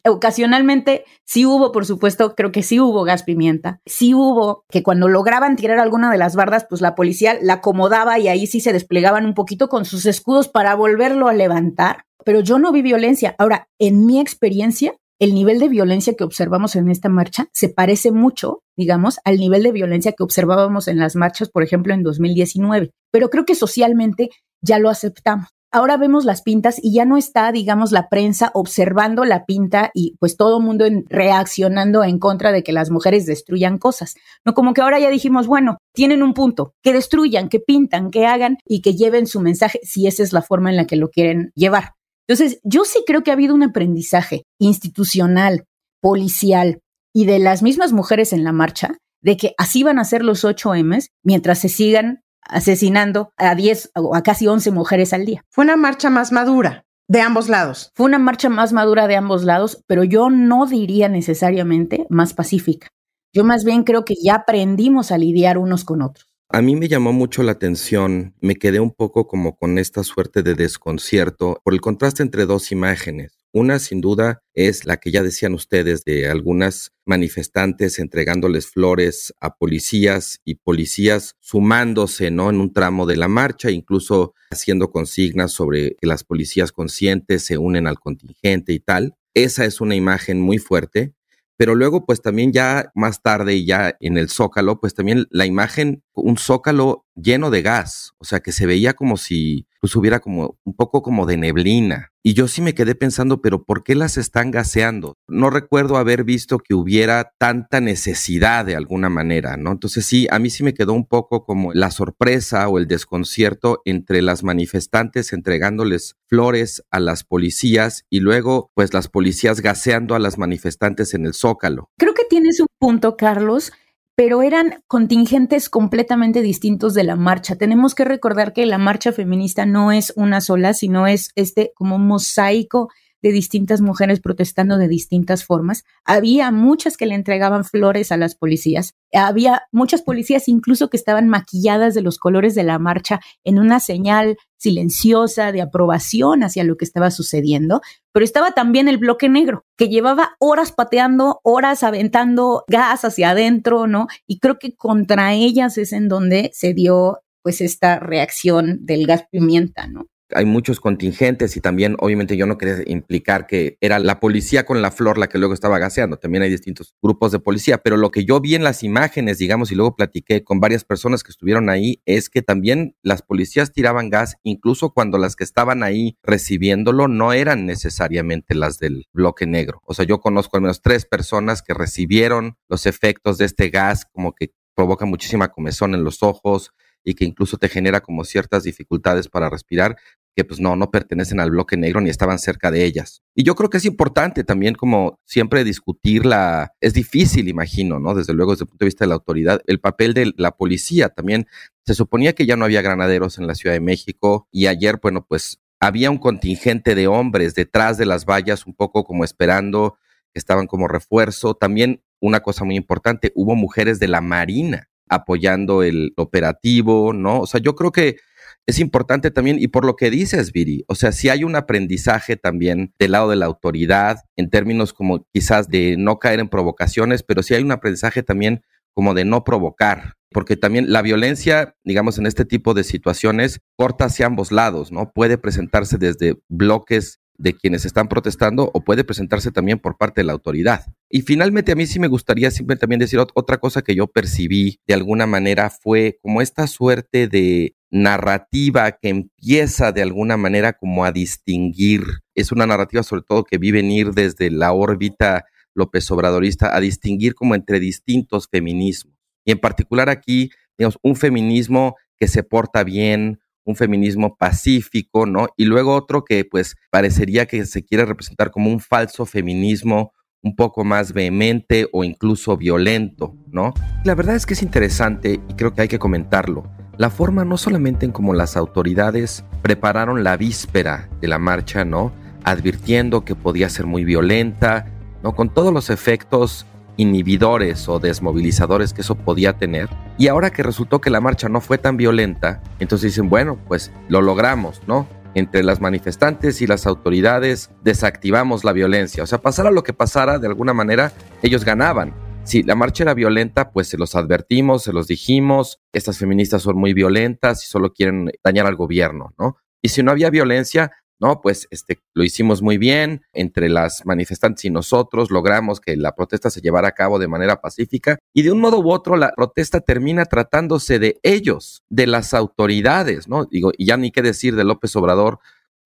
Ocasionalmente 0.08 1.06
sí 1.24 1.46
hubo, 1.46 1.72
por 1.72 1.86
supuesto, 1.86 2.34
creo 2.36 2.52
que 2.52 2.64
sí 2.64 2.80
hubo 2.80 3.04
gas 3.04 3.24
pimienta. 3.24 3.80
Sí 3.86 4.14
hubo 4.14 4.64
que 4.70 4.82
cuando 4.82 5.08
lograban 5.08 5.56
tirar 5.56 5.80
alguna 5.80 6.12
de 6.12 6.18
las 6.18 6.36
bardas, 6.36 6.66
pues 6.68 6.82
la 6.82 6.96
policía 6.96 7.38
la 7.42 7.54
acomodaba 7.56 8.18
y 8.18 8.28
ahí 8.28 8.48
sí 8.48 8.60
se 8.60 8.74
desplegaban 8.74 9.26
un 9.26 9.36
poquito 9.36 9.70
con 9.70 9.86
sus 9.86 10.06
escudos 10.06 10.48
para 10.48 10.74
volverlo 10.76 11.28
a 11.28 11.34
levantar. 11.34 12.06
Pero 12.26 12.40
yo 12.40 12.58
no 12.58 12.72
vi 12.72 12.82
violencia. 12.82 13.36
Ahora, 13.38 13.70
en 13.78 14.06
mi 14.06 14.20
experiencia, 14.20 14.96
el 15.20 15.34
nivel 15.34 15.60
de 15.60 15.68
violencia 15.68 16.14
que 16.16 16.24
observamos 16.24 16.76
en 16.76 16.90
esta 16.90 17.10
marcha 17.10 17.48
se 17.52 17.70
parece 17.70 18.12
mucho, 18.12 18.64
digamos, 18.78 19.20
al 19.26 19.38
nivel 19.38 19.64
de 19.64 19.74
violencia 19.74 20.14
que 20.14 20.24
observábamos 20.24 20.88
en 20.88 20.98
las 20.98 21.16
marchas, 21.16 21.50
por 21.50 21.62
ejemplo, 21.62 21.94
en 21.94 22.04
2019. 22.04 22.92
Pero 23.12 23.30
creo 23.30 23.46
que 23.46 23.56
socialmente 23.56 24.30
ya 24.62 24.80
lo 24.80 24.90
aceptamos. 24.90 25.50
Ahora 25.72 25.98
vemos 25.98 26.26
las 26.26 26.42
pintas 26.42 26.80
y 26.82 26.94
ya 26.94 27.06
no 27.06 27.16
está, 27.16 27.52
digamos, 27.52 27.92
la 27.92 28.10
prensa 28.10 28.50
observando 28.56 29.24
la 29.24 29.46
pinta 29.46 29.92
y 29.94 30.16
pues 30.20 30.36
todo 30.36 30.58
el 30.58 30.66
mundo 30.66 30.86
reaccionando 31.10 32.04
en 32.04 32.18
contra 32.18 32.52
de 32.52 32.64
que 32.64 32.74
las 32.74 32.90
mujeres 32.90 33.28
destruyan 33.28 33.78
cosas. 33.78 34.16
No 34.44 34.56
como 34.56 34.74
que 34.74 34.82
ahora 34.82 35.00
ya 35.00 35.12
dijimos, 35.12 35.46
bueno, 35.46 35.78
tienen 35.94 36.24
un 36.24 36.34
punto, 36.34 36.74
que 36.82 36.92
destruyan, 36.92 37.50
que 37.50 37.60
pintan, 37.60 38.10
que 38.10 38.26
hagan 38.26 38.58
y 38.66 38.82
que 38.82 38.96
lleven 38.96 39.28
su 39.28 39.42
mensaje 39.42 39.80
si 39.84 40.08
esa 40.08 40.24
es 40.24 40.34
la 40.34 40.42
forma 40.42 40.72
en 40.72 40.76
la 40.76 40.88
que 40.88 40.96
lo 40.96 41.10
quieren 41.10 41.52
llevar. 41.54 41.94
Entonces, 42.30 42.60
yo 42.64 42.86
sí 42.86 43.04
creo 43.08 43.24
que 43.24 43.32
ha 43.32 43.34
habido 43.34 43.56
un 43.56 43.64
aprendizaje 43.64 44.44
institucional, 44.60 45.66
policial 46.00 46.80
y 47.12 47.26
de 47.26 47.40
las 47.40 47.64
mismas 47.64 47.92
mujeres 47.92 48.34
en 48.34 48.44
la 48.44 48.52
marcha 48.52 48.98
de 49.22 49.36
que 49.36 49.56
así 49.58 49.82
van 49.82 49.98
a 49.98 50.06
ser 50.06 50.24
los 50.24 50.46
8 50.46 50.76
M's 50.76 51.10
mientras 51.24 51.58
se 51.58 51.70
sigan 51.70 52.22
asesinando 52.42 53.32
a 53.36 53.56
10 53.56 53.92
o 53.96 54.16
a 54.16 54.22
casi 54.22 54.46
11 54.46 54.70
mujeres 54.70 55.12
al 55.12 55.26
día. 55.26 55.42
Fue 55.50 55.64
una 55.64 55.76
marcha 55.76 56.12
más 56.12 56.32
madura 56.32 56.86
de 57.08 57.22
ambos 57.22 57.50
lados. 57.50 57.92
Fue 57.96 58.06
una 58.06 58.20
marcha 58.20 58.48
más 58.48 58.74
madura 58.74 59.08
de 59.08 59.16
ambos 59.16 59.44
lados, 59.44 59.84
pero 59.88 60.04
yo 60.04 60.30
no 60.30 60.68
diría 60.68 61.10
necesariamente 61.10 62.06
más 62.12 62.36
pacífica. 62.36 62.90
Yo 63.34 63.44
más 63.44 63.64
bien 63.64 63.84
creo 63.84 64.06
que 64.06 64.14
ya 64.24 64.36
aprendimos 64.36 65.12
a 65.12 65.18
lidiar 65.18 65.58
unos 65.58 65.84
con 65.84 66.04
otros. 66.04 66.29
A 66.52 66.64
mí 66.64 66.76
me 66.76 66.88
llamó 66.88 67.14
mucho 67.14 67.44
la 67.44 67.52
atención, 67.52 68.34
me 68.42 68.56
quedé 68.56 68.80
un 68.80 68.90
poco 68.90 69.28
como 69.28 69.56
con 69.56 69.78
esta 69.78 70.04
suerte 70.04 70.42
de 70.42 70.56
desconcierto 70.56 71.62
por 71.64 71.76
el 71.76 71.80
contraste 71.80 72.24
entre 72.24 72.48
dos 72.48 72.72
imágenes. 72.72 73.38
Una, 73.52 73.78
sin 73.78 74.02
duda, 74.02 74.42
es 74.56 74.84
la 74.86 74.98
que 74.98 75.12
ya 75.12 75.22
decían 75.22 75.54
ustedes 75.54 76.06
de 76.06 76.28
algunas 76.28 76.92
manifestantes 77.06 78.00
entregándoles 78.00 78.66
flores 78.66 79.32
a 79.40 79.58
policías 79.58 80.40
y 80.44 80.56
policías 80.56 81.36
sumándose, 81.40 82.32
¿no? 82.32 82.50
En 82.50 82.60
un 82.62 82.74
tramo 82.74 83.06
de 83.06 83.18
la 83.18 83.28
marcha, 83.28 83.70
incluso 83.70 84.34
haciendo 84.50 84.90
consignas 84.90 85.52
sobre 85.52 85.98
que 86.02 86.08
las 86.08 86.24
policías 86.24 86.72
conscientes 86.72 87.46
se 87.46 87.60
unen 87.60 87.86
al 87.86 88.00
contingente 88.00 88.74
y 88.74 88.80
tal. 88.80 89.14
Esa 89.36 89.66
es 89.66 89.82
una 89.82 89.94
imagen 89.94 90.42
muy 90.42 90.58
fuerte. 90.58 91.14
Pero 91.60 91.76
luego, 91.76 92.06
pues 92.06 92.22
también 92.22 92.54
ya 92.54 92.90
más 92.96 93.22
tarde 93.22 93.54
y 93.54 93.66
ya 93.66 93.98
en 94.00 94.18
el 94.18 94.30
zócalo, 94.30 94.80
pues 94.80 94.94
también 94.94 95.28
la 95.30 95.46
imagen, 95.46 96.04
un 96.20 96.38
zócalo 96.38 97.06
lleno 97.16 97.50
de 97.50 97.62
gas, 97.62 98.14
o 98.18 98.26
sea, 98.26 98.40
que 98.40 98.52
se 98.52 98.66
veía 98.66 98.94
como 98.94 99.18
si 99.18 99.68
pues 99.82 99.96
hubiera 99.96 100.20
como 100.20 100.58
un 100.66 100.74
poco 100.74 101.02
como 101.02 101.26
de 101.26 101.38
neblina. 101.38 102.12
Y 102.22 102.34
yo 102.34 102.50
sí 102.50 102.62
me 102.62 102.74
quedé 102.74 102.96
pensando, 102.96 103.42
pero 103.42 103.64
¿por 103.64 103.84
qué 103.84 103.96
las 103.96 104.18
están 104.18 104.52
gaseando? 104.52 105.16
No 105.28 105.50
recuerdo 105.50 105.96
haber 105.96 106.26
visto 106.26 106.60
que 106.60 106.74
hubiera 106.74 107.32
tanta 107.38 107.80
necesidad 107.80 108.66
de 108.66 108.76
alguna 108.76 109.10
manera, 109.10 109.56
¿no? 109.56 109.72
Entonces 109.72 110.06
sí, 110.06 110.28
a 110.30 110.38
mí 110.38 110.50
sí 110.50 110.64
me 110.64 110.74
quedó 110.74 110.92
un 110.92 111.08
poco 111.08 111.46
como 111.46 111.74
la 111.74 111.92
sorpresa 111.92 112.68
o 112.68 112.78
el 112.78 112.88
desconcierto 112.88 113.82
entre 113.86 114.22
las 114.22 114.44
manifestantes 114.44 115.32
entregándoles 115.32 116.18
flores 116.28 116.84
a 116.92 117.00
las 117.00 117.24
policías 117.24 118.04
y 118.10 118.20
luego 118.20 118.72
pues 118.74 118.94
las 118.94 119.08
policías 119.08 119.62
gaseando 119.62 120.14
a 120.14 120.20
las 120.20 120.38
manifestantes 120.38 121.14
en 121.14 121.26
el 121.26 121.34
zócalo. 121.34 121.90
Creo 121.98 122.14
que 122.14 122.26
tienes 122.30 122.60
un 122.60 122.68
punto, 122.80 123.16
Carlos 123.16 123.72
pero 124.20 124.42
eran 124.42 124.84
contingentes 124.88 125.70
completamente 125.70 126.42
distintos 126.42 126.94
de 126.94 127.06
la 127.06 127.16
marcha. 127.16 127.56
Tenemos 127.56 127.96
que 127.96 128.04
recordar 128.04 128.52
que 128.52 128.66
la 128.66 128.78
marcha 128.78 129.14
feminista 129.14 129.66
no 129.66 129.94
es 129.94 130.12
una 130.18 130.42
sola, 130.42 130.74
sino 130.74 131.08
es 131.08 131.32
este 131.36 131.72
como 131.74 132.00
mosaico 132.00 132.90
de 133.22 133.32
distintas 133.32 133.80
mujeres 133.80 134.20
protestando 134.20 134.78
de 134.78 134.90
distintas 134.90 135.46
formas. 135.46 135.86
Había 136.04 136.52
muchas 136.52 136.98
que 136.98 137.06
le 137.06 137.16
entregaban 137.16 137.64
flores 137.64 138.12
a 138.12 138.18
las 138.18 138.36
policías. 138.36 138.94
Había 139.14 139.64
muchas 139.72 140.02
policías 140.02 140.50
incluso 140.50 140.90
que 140.90 140.98
estaban 140.98 141.30
maquilladas 141.30 141.94
de 141.96 142.02
los 142.02 142.18
colores 142.18 142.56
de 142.56 142.64
la 142.64 142.78
marcha 142.78 143.22
en 143.46 143.58
una 143.58 143.80
señal 143.80 144.38
silenciosa 144.58 145.54
de 145.54 145.62
aprobación 145.62 146.44
hacia 146.44 146.66
lo 146.66 146.76
que 146.76 146.84
estaba 146.84 147.10
sucediendo. 147.10 147.82
Pero 148.20 148.26
estaba 148.26 148.52
también 148.52 148.90
el 148.90 148.98
bloque 148.98 149.30
negro, 149.30 149.64
que 149.78 149.88
llevaba 149.88 150.36
horas 150.40 150.74
pateando, 150.74 151.40
horas 151.42 151.84
aventando 151.84 152.66
gas 152.68 153.06
hacia 153.06 153.30
adentro, 153.30 153.88
¿no? 153.88 154.08
Y 154.28 154.40
creo 154.40 154.60
que 154.60 154.76
contra 154.76 155.34
ellas 155.36 155.78
es 155.78 155.94
en 155.94 156.10
donde 156.10 156.52
se 156.54 156.74
dio 156.74 157.22
pues 157.42 157.62
esta 157.62 157.98
reacción 157.98 158.86
del 158.86 159.08
gas 159.08 159.24
pimienta, 159.32 159.88
¿no? 159.88 160.08
Hay 160.34 160.46
muchos 160.46 160.80
contingentes 160.80 161.58
y 161.58 161.62
también 161.62 161.96
obviamente 162.00 162.38
yo 162.38 162.46
no 162.46 162.58
quería 162.58 162.84
implicar 162.86 163.48
que 163.48 163.78
era 163.82 164.00
la 164.00 164.20
policía 164.20 164.66
con 164.66 164.82
la 164.82 164.92
flor 164.92 165.18
la 165.18 165.28
que 165.28 165.38
luego 165.38 165.54
estaba 165.54 165.80
gaseando, 165.80 166.18
también 166.18 166.44
hay 166.44 166.50
distintos 166.50 166.96
grupos 167.02 167.32
de 167.32 167.40
policía, 167.40 167.80
pero 167.80 167.98
lo 167.98 168.12
que 168.12 168.26
yo 168.26 168.40
vi 168.40 168.56
en 168.56 168.64
las 168.64 168.84
imágenes, 168.84 169.38
digamos, 169.38 169.72
y 169.72 169.76
luego 169.76 169.96
platiqué 169.96 170.44
con 170.44 170.60
varias 170.60 170.84
personas 170.84 171.24
que 171.24 171.32
estuvieron 171.32 171.70
ahí, 171.70 172.02
es 172.06 172.30
que 172.30 172.42
también 172.42 172.96
las 173.02 173.22
policías 173.22 173.72
tiraban 173.72 174.10
gas, 174.10 174.38
incluso 174.44 174.92
cuando 174.92 175.18
las 175.18 175.36
que 175.36 175.44
estaban 175.44 175.84
ahí 175.84 176.18
recibiéndolo 176.24 177.08
no 177.08 177.34
eran 177.34 177.66
necesariamente 177.66 178.56
las 178.56 178.80
del 178.80 179.08
bloque 179.14 179.46
negro. 179.46 179.82
O 179.86 179.94
sea, 179.94 180.06
yo 180.06 180.20
conozco 180.20 180.58
al 180.58 180.62
menos 180.62 180.82
tres 180.82 181.06
personas 181.06 181.62
que 181.62 181.74
recibieron 181.74 182.58
los 182.68 182.86
efectos 182.86 183.38
de 183.38 183.46
este 183.46 183.70
gas, 183.70 184.06
como 184.12 184.34
que 184.34 184.54
provoca 184.76 185.06
muchísima 185.06 185.50
comezón 185.50 185.94
en 185.96 186.04
los 186.04 186.24
ojos, 186.24 186.72
y 187.04 187.16
que 187.16 187.26
incluso 187.26 187.58
te 187.58 187.70
genera 187.70 188.02
como 188.02 188.24
ciertas 188.24 188.64
dificultades 188.64 189.28
para 189.28 189.50
respirar, 189.50 189.98
que 190.40 190.46
pues 190.46 190.62
no, 190.62 190.78
no 190.78 190.90
pertenecen 190.90 191.42
al 191.42 191.52
bloque 191.52 191.76
negro 191.76 192.00
ni 192.00 192.10
estaban 192.10 192.40
cerca 192.40 192.72
de 192.72 192.86
ellas. 192.86 193.24
Y 193.36 193.44
yo 193.44 193.56
creo 193.56 193.70
que 193.70 193.76
es 193.76 193.84
importante 193.84 194.46
también 194.46 194.74
como 194.74 195.20
siempre 195.26 195.66
discutir 195.66 196.26
la, 196.26 196.72
es 196.80 196.94
difícil, 196.94 197.50
imagino, 197.50 198.00
¿no? 198.00 198.16
Desde 198.16 198.34
luego 198.34 198.54
desde 198.54 198.64
el 198.64 198.70
punto 198.70 198.86
de 198.86 198.88
vista 198.88 199.04
de 199.04 199.10
la 199.10 199.16
autoridad, 199.16 199.62
el 199.68 199.82
papel 199.82 200.14
de 200.14 200.32
la 200.38 200.52
policía 200.52 201.10
también. 201.10 201.46
Se 201.86 201.94
suponía 201.94 202.32
que 202.32 202.46
ya 202.46 202.56
no 202.56 202.64
había 202.64 202.82
granaderos 202.82 203.38
en 203.38 203.48
la 203.48 203.56
Ciudad 203.56 203.76
de 203.76 203.82
México 203.82 204.48
y 204.50 204.68
ayer, 204.68 205.00
bueno, 205.02 205.26
pues 205.28 205.60
había 205.82 206.10
un 206.10 206.20
contingente 206.20 206.96
de 206.96 207.08
hombres 207.08 207.54
detrás 207.54 207.98
de 207.98 208.06
las 208.06 208.24
vallas, 208.24 208.66
un 208.66 208.76
poco 208.76 209.04
como 209.04 209.26
esperando, 209.26 209.98
estaban 210.34 210.68
como 210.68 210.88
refuerzo. 210.88 211.54
También 211.54 212.02
una 212.22 212.40
cosa 212.40 212.64
muy 212.64 212.78
importante, 212.78 213.34
hubo 213.36 213.56
mujeres 213.58 214.00
de 214.00 214.08
la 214.08 214.22
Marina 214.22 214.88
apoyando 215.10 215.84
el 215.84 216.14
operativo, 216.16 217.12
¿no? 217.12 217.42
O 217.42 217.46
sea, 217.46 217.60
yo 217.60 217.76
creo 217.76 217.92
que 217.92 218.20
es 218.68 218.80
importante 218.80 219.32
también, 219.32 219.58
y 219.60 219.68
por 219.68 219.86
lo 219.86 219.96
que 219.96 220.10
dices, 220.12 220.52
Viri, 220.52 220.84
o 220.88 220.96
sea, 220.96 221.12
si 221.12 221.30
hay 221.30 221.44
un 221.44 221.56
aprendizaje 221.56 222.36
también 222.36 222.94
del 223.00 223.14
lado 223.14 223.30
de 223.30 223.36
la 223.36 223.48
autoridad, 223.48 224.20
en 224.36 224.50
términos 224.50 224.94
como 224.94 225.26
quizás 225.34 225.70
de 225.70 225.96
no 225.98 226.20
caer 226.20 226.40
en 226.40 226.50
provocaciones, 226.50 227.24
pero 227.24 227.42
sí 227.42 227.56
hay 227.56 227.64
un 227.64 227.72
aprendizaje 227.72 228.22
también 228.22 228.62
como 228.94 229.14
de 229.14 229.26
no 229.26 229.44
provocar, 229.44 230.16
porque 230.32 230.58
también 230.58 230.92
la 230.92 231.02
violencia, 231.02 231.76
digamos, 231.84 232.18
en 232.18 232.26
este 232.26 232.46
tipo 232.46 232.74
de 232.74 232.84
situaciones 232.84 233.62
corta 233.78 234.06
hacia 234.06 234.26
ambos 234.26 234.52
lados, 234.52 234.92
¿no? 234.92 235.12
Puede 235.12 235.38
presentarse 235.38 235.98
desde 235.98 236.36
bloques 236.50 237.20
de 237.40 237.54
quienes 237.54 237.86
están 237.86 238.08
protestando 238.08 238.70
o 238.74 238.84
puede 238.84 239.04
presentarse 239.04 239.50
también 239.52 239.80
por 239.80 239.98
parte 239.98 240.22
de 240.22 240.26
la 240.26 240.34
autoridad. 240.34 240.86
Y 241.10 241.22
finalmente 241.22 241.72
a 241.72 241.76
mí 241.76 241.88
sí 241.88 242.00
me 242.00 242.08
gustaría 242.08 242.52
siempre 242.52 242.76
también 242.76 243.00
decir 243.00 243.20
otra 243.20 243.58
cosa 243.58 243.82
que 243.82 243.96
yo 243.96 244.08
percibí 244.08 244.80
de 244.86 244.94
alguna 244.94 245.26
manera 245.26 245.70
fue 245.70 246.20
como 246.22 246.42
esta 246.42 246.68
suerte 246.68 247.28
de 247.28 247.76
narrativa 247.90 248.92
que 248.92 249.10
empieza 249.10 249.92
de 249.92 250.02
alguna 250.02 250.38
manera 250.38 250.74
como 250.74 251.06
a 251.06 251.12
distinguir, 251.12 252.04
es 252.36 252.52
una 252.52 252.68
narrativa 252.68 253.02
sobre 253.02 253.24
todo 253.28 253.46
que 253.46 253.58
vi 253.58 253.72
venir 253.72 254.12
desde 254.12 254.52
la 254.52 254.74
órbita 254.74 255.46
López 255.74 256.12
Obradorista, 256.12 256.76
a 256.76 256.80
distinguir 256.80 257.34
como 257.36 257.56
entre 257.56 257.80
distintos 257.80 258.48
feminismos. 258.52 259.16
Y 259.46 259.52
en 259.52 259.60
particular 259.60 260.10
aquí, 260.10 260.52
digamos, 260.78 261.00
un 261.02 261.16
feminismo 261.16 261.96
que 262.18 262.28
se 262.28 262.44
porta 262.44 262.84
bien, 262.84 263.40
un 263.70 263.76
feminismo 263.76 264.36
pacífico, 264.36 265.26
¿no? 265.26 265.48
Y 265.56 265.66
luego 265.66 265.96
otro 265.96 266.24
que 266.26 266.46
pues 266.46 266.76
parecería 266.92 267.46
que 267.46 267.66
se 267.66 267.84
quiere 267.86 268.06
representar 268.06 268.52
como 268.52 268.72
un 268.72 268.80
falso 268.80 269.26
feminismo 269.26 270.14
un 270.42 270.56
poco 270.56 270.84
más 270.84 271.14
vehemente 271.14 271.88
o 271.92 272.04
incluso 272.04 272.58
violento, 272.58 273.36
¿no? 273.48 273.74
La 274.06 274.16
verdad 274.16 274.36
es 274.36 274.46
que 274.46 274.54
es 274.54 274.62
interesante 274.62 275.40
y 275.48 275.54
creo 275.54 275.74
que 275.74 275.82
hay 275.82 275.88
que 275.88 276.00
comentarlo 276.00 276.64
la 277.00 277.10
forma 277.10 277.46
no 277.46 277.56
solamente 277.56 278.06
en 278.06 278.12
cómo 278.12 278.34
las 278.34 278.58
autoridades 278.58 279.46
prepararon 279.62 280.26
la 280.26 280.36
víspera 280.36 281.08
de 281.22 281.30
la 281.30 281.40
marcha, 281.40 281.86
¿no? 281.86 282.12
Advirtiendo 282.44 283.24
que 283.24 283.36
podía 283.36 283.70
ser 283.70 283.86
muy 283.86 284.04
violenta, 284.04 284.86
¿no? 285.24 285.34
Con 285.34 285.54
todos 285.54 285.74
los 285.74 285.90
efectos 285.90 286.66
inhibidores 287.00 287.88
o 287.88 288.00
desmovilizadores 288.00 288.94
que 288.94 289.02
eso 289.02 289.16
podía 289.16 289.54
tener. 289.54 289.90
Y 290.18 290.28
ahora 290.28 290.52
que 290.52 290.64
resultó 290.64 291.00
que 291.00 291.10
la 291.10 291.22
marcha 291.22 291.48
no 291.48 291.62
fue 291.62 291.78
tan 291.78 291.96
violenta, 291.96 292.62
entonces 292.80 293.14
dicen, 293.14 293.30
bueno, 293.30 293.58
pues 293.68 293.92
lo 294.10 294.22
logramos, 294.22 294.82
¿no? 294.86 295.08
Entre 295.34 295.64
las 295.64 295.80
manifestantes 295.80 296.62
y 296.62 296.68
las 296.68 296.86
autoridades 296.86 297.72
desactivamos 297.84 298.66
la 298.66 298.74
violencia. 298.74 299.24
O 299.24 299.28
sea, 299.28 299.38
pasara 299.38 299.72
lo 299.72 299.84
que 299.84 299.94
pasara, 299.94 300.40
de 300.40 300.48
alguna 300.48 300.74
manera, 300.74 301.14
ellos 301.42 301.64
ganaban 301.64 302.14
si 302.44 302.64
la 302.64 302.74
marcha 302.74 303.04
era 303.04 303.14
violenta, 303.14 303.70
pues 303.70 303.88
se 303.90 303.98
los 303.98 304.16
advertimos, 304.16 304.84
se 304.84 304.92
los 304.92 305.08
dijimos, 305.08 305.80
estas 305.94 306.18
feministas 306.18 306.64
son 306.64 306.78
muy 306.78 306.94
violentas 306.94 307.64
y 307.64 307.68
solo 307.68 307.94
quieren 307.94 308.32
dañar 308.44 308.66
al 308.66 308.76
gobierno, 308.76 309.36
¿no? 309.38 309.58
Y 309.84 309.90
si 309.90 310.02
no 310.02 310.10
había 310.10 310.32
violencia, 310.32 310.92
no, 311.20 311.42
pues 311.42 311.68
este, 311.70 312.00
lo 312.14 312.24
hicimos 312.24 312.62
muy 312.62 312.78
bien 312.78 313.24
entre 313.34 313.70
las 313.70 314.06
manifestantes 314.06 314.66
y 314.66 314.70
nosotros, 314.70 315.32
logramos 315.32 315.80
que 315.80 315.98
la 315.98 316.16
protesta 316.16 316.50
se 316.50 316.62
llevara 316.62 316.90
a 316.90 316.94
cabo 316.94 317.20
de 317.20 317.28
manera 317.28 317.60
pacífica 317.62 318.20
y 318.34 318.44
de 318.44 318.52
un 318.52 318.60
modo 318.60 318.80
u 318.80 318.92
otro 318.92 319.18
la 319.18 319.34
protesta 319.36 319.82
termina 319.82 320.26
tratándose 320.26 320.98
de 321.00 321.20
ellos, 321.24 321.84
de 321.90 322.08
las 322.08 322.34
autoridades, 322.34 323.28
¿no? 323.28 323.46
Digo, 323.46 323.72
y 323.78 323.86
ya 323.86 323.98
ni 323.98 324.12
qué 324.12 324.22
decir 324.22 324.56
de 324.56 324.64
López 324.64 324.96
Obrador, 324.96 325.40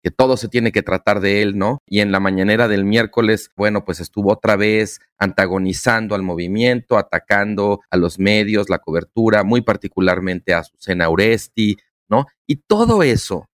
que 0.03 0.11
todo 0.11 0.35
se 0.35 0.49
tiene 0.49 0.73
que 0.73 0.83
tratar 0.83 1.21
de 1.21 1.41
él, 1.41 1.57
¿no? 1.57 1.79
Y 1.87 2.01
en 2.01 2.11
la 2.11 2.19
mañanera 2.19 2.67
del 2.67 2.83
miércoles, 2.83 3.49
bueno, 3.55 3.85
pues 3.85 4.01
estuvo 4.01 4.33
otra 4.33 4.57
vez 4.57 4.99
antagonizando 5.17 6.13
al 6.13 6.23
movimiento, 6.23 6.97
atacando 6.97 7.79
a 7.89 7.95
los 7.95 8.19
medios, 8.19 8.69
la 8.69 8.79
cobertura, 8.79 9.43
muy 9.43 9.61
particularmente 9.61 10.53
a 10.53 10.63
Susana 10.63 11.09
Oresti, 11.09 11.77
¿no? 12.09 12.25
Y 12.45 12.57
todo 12.57 13.01
eso, 13.01 13.47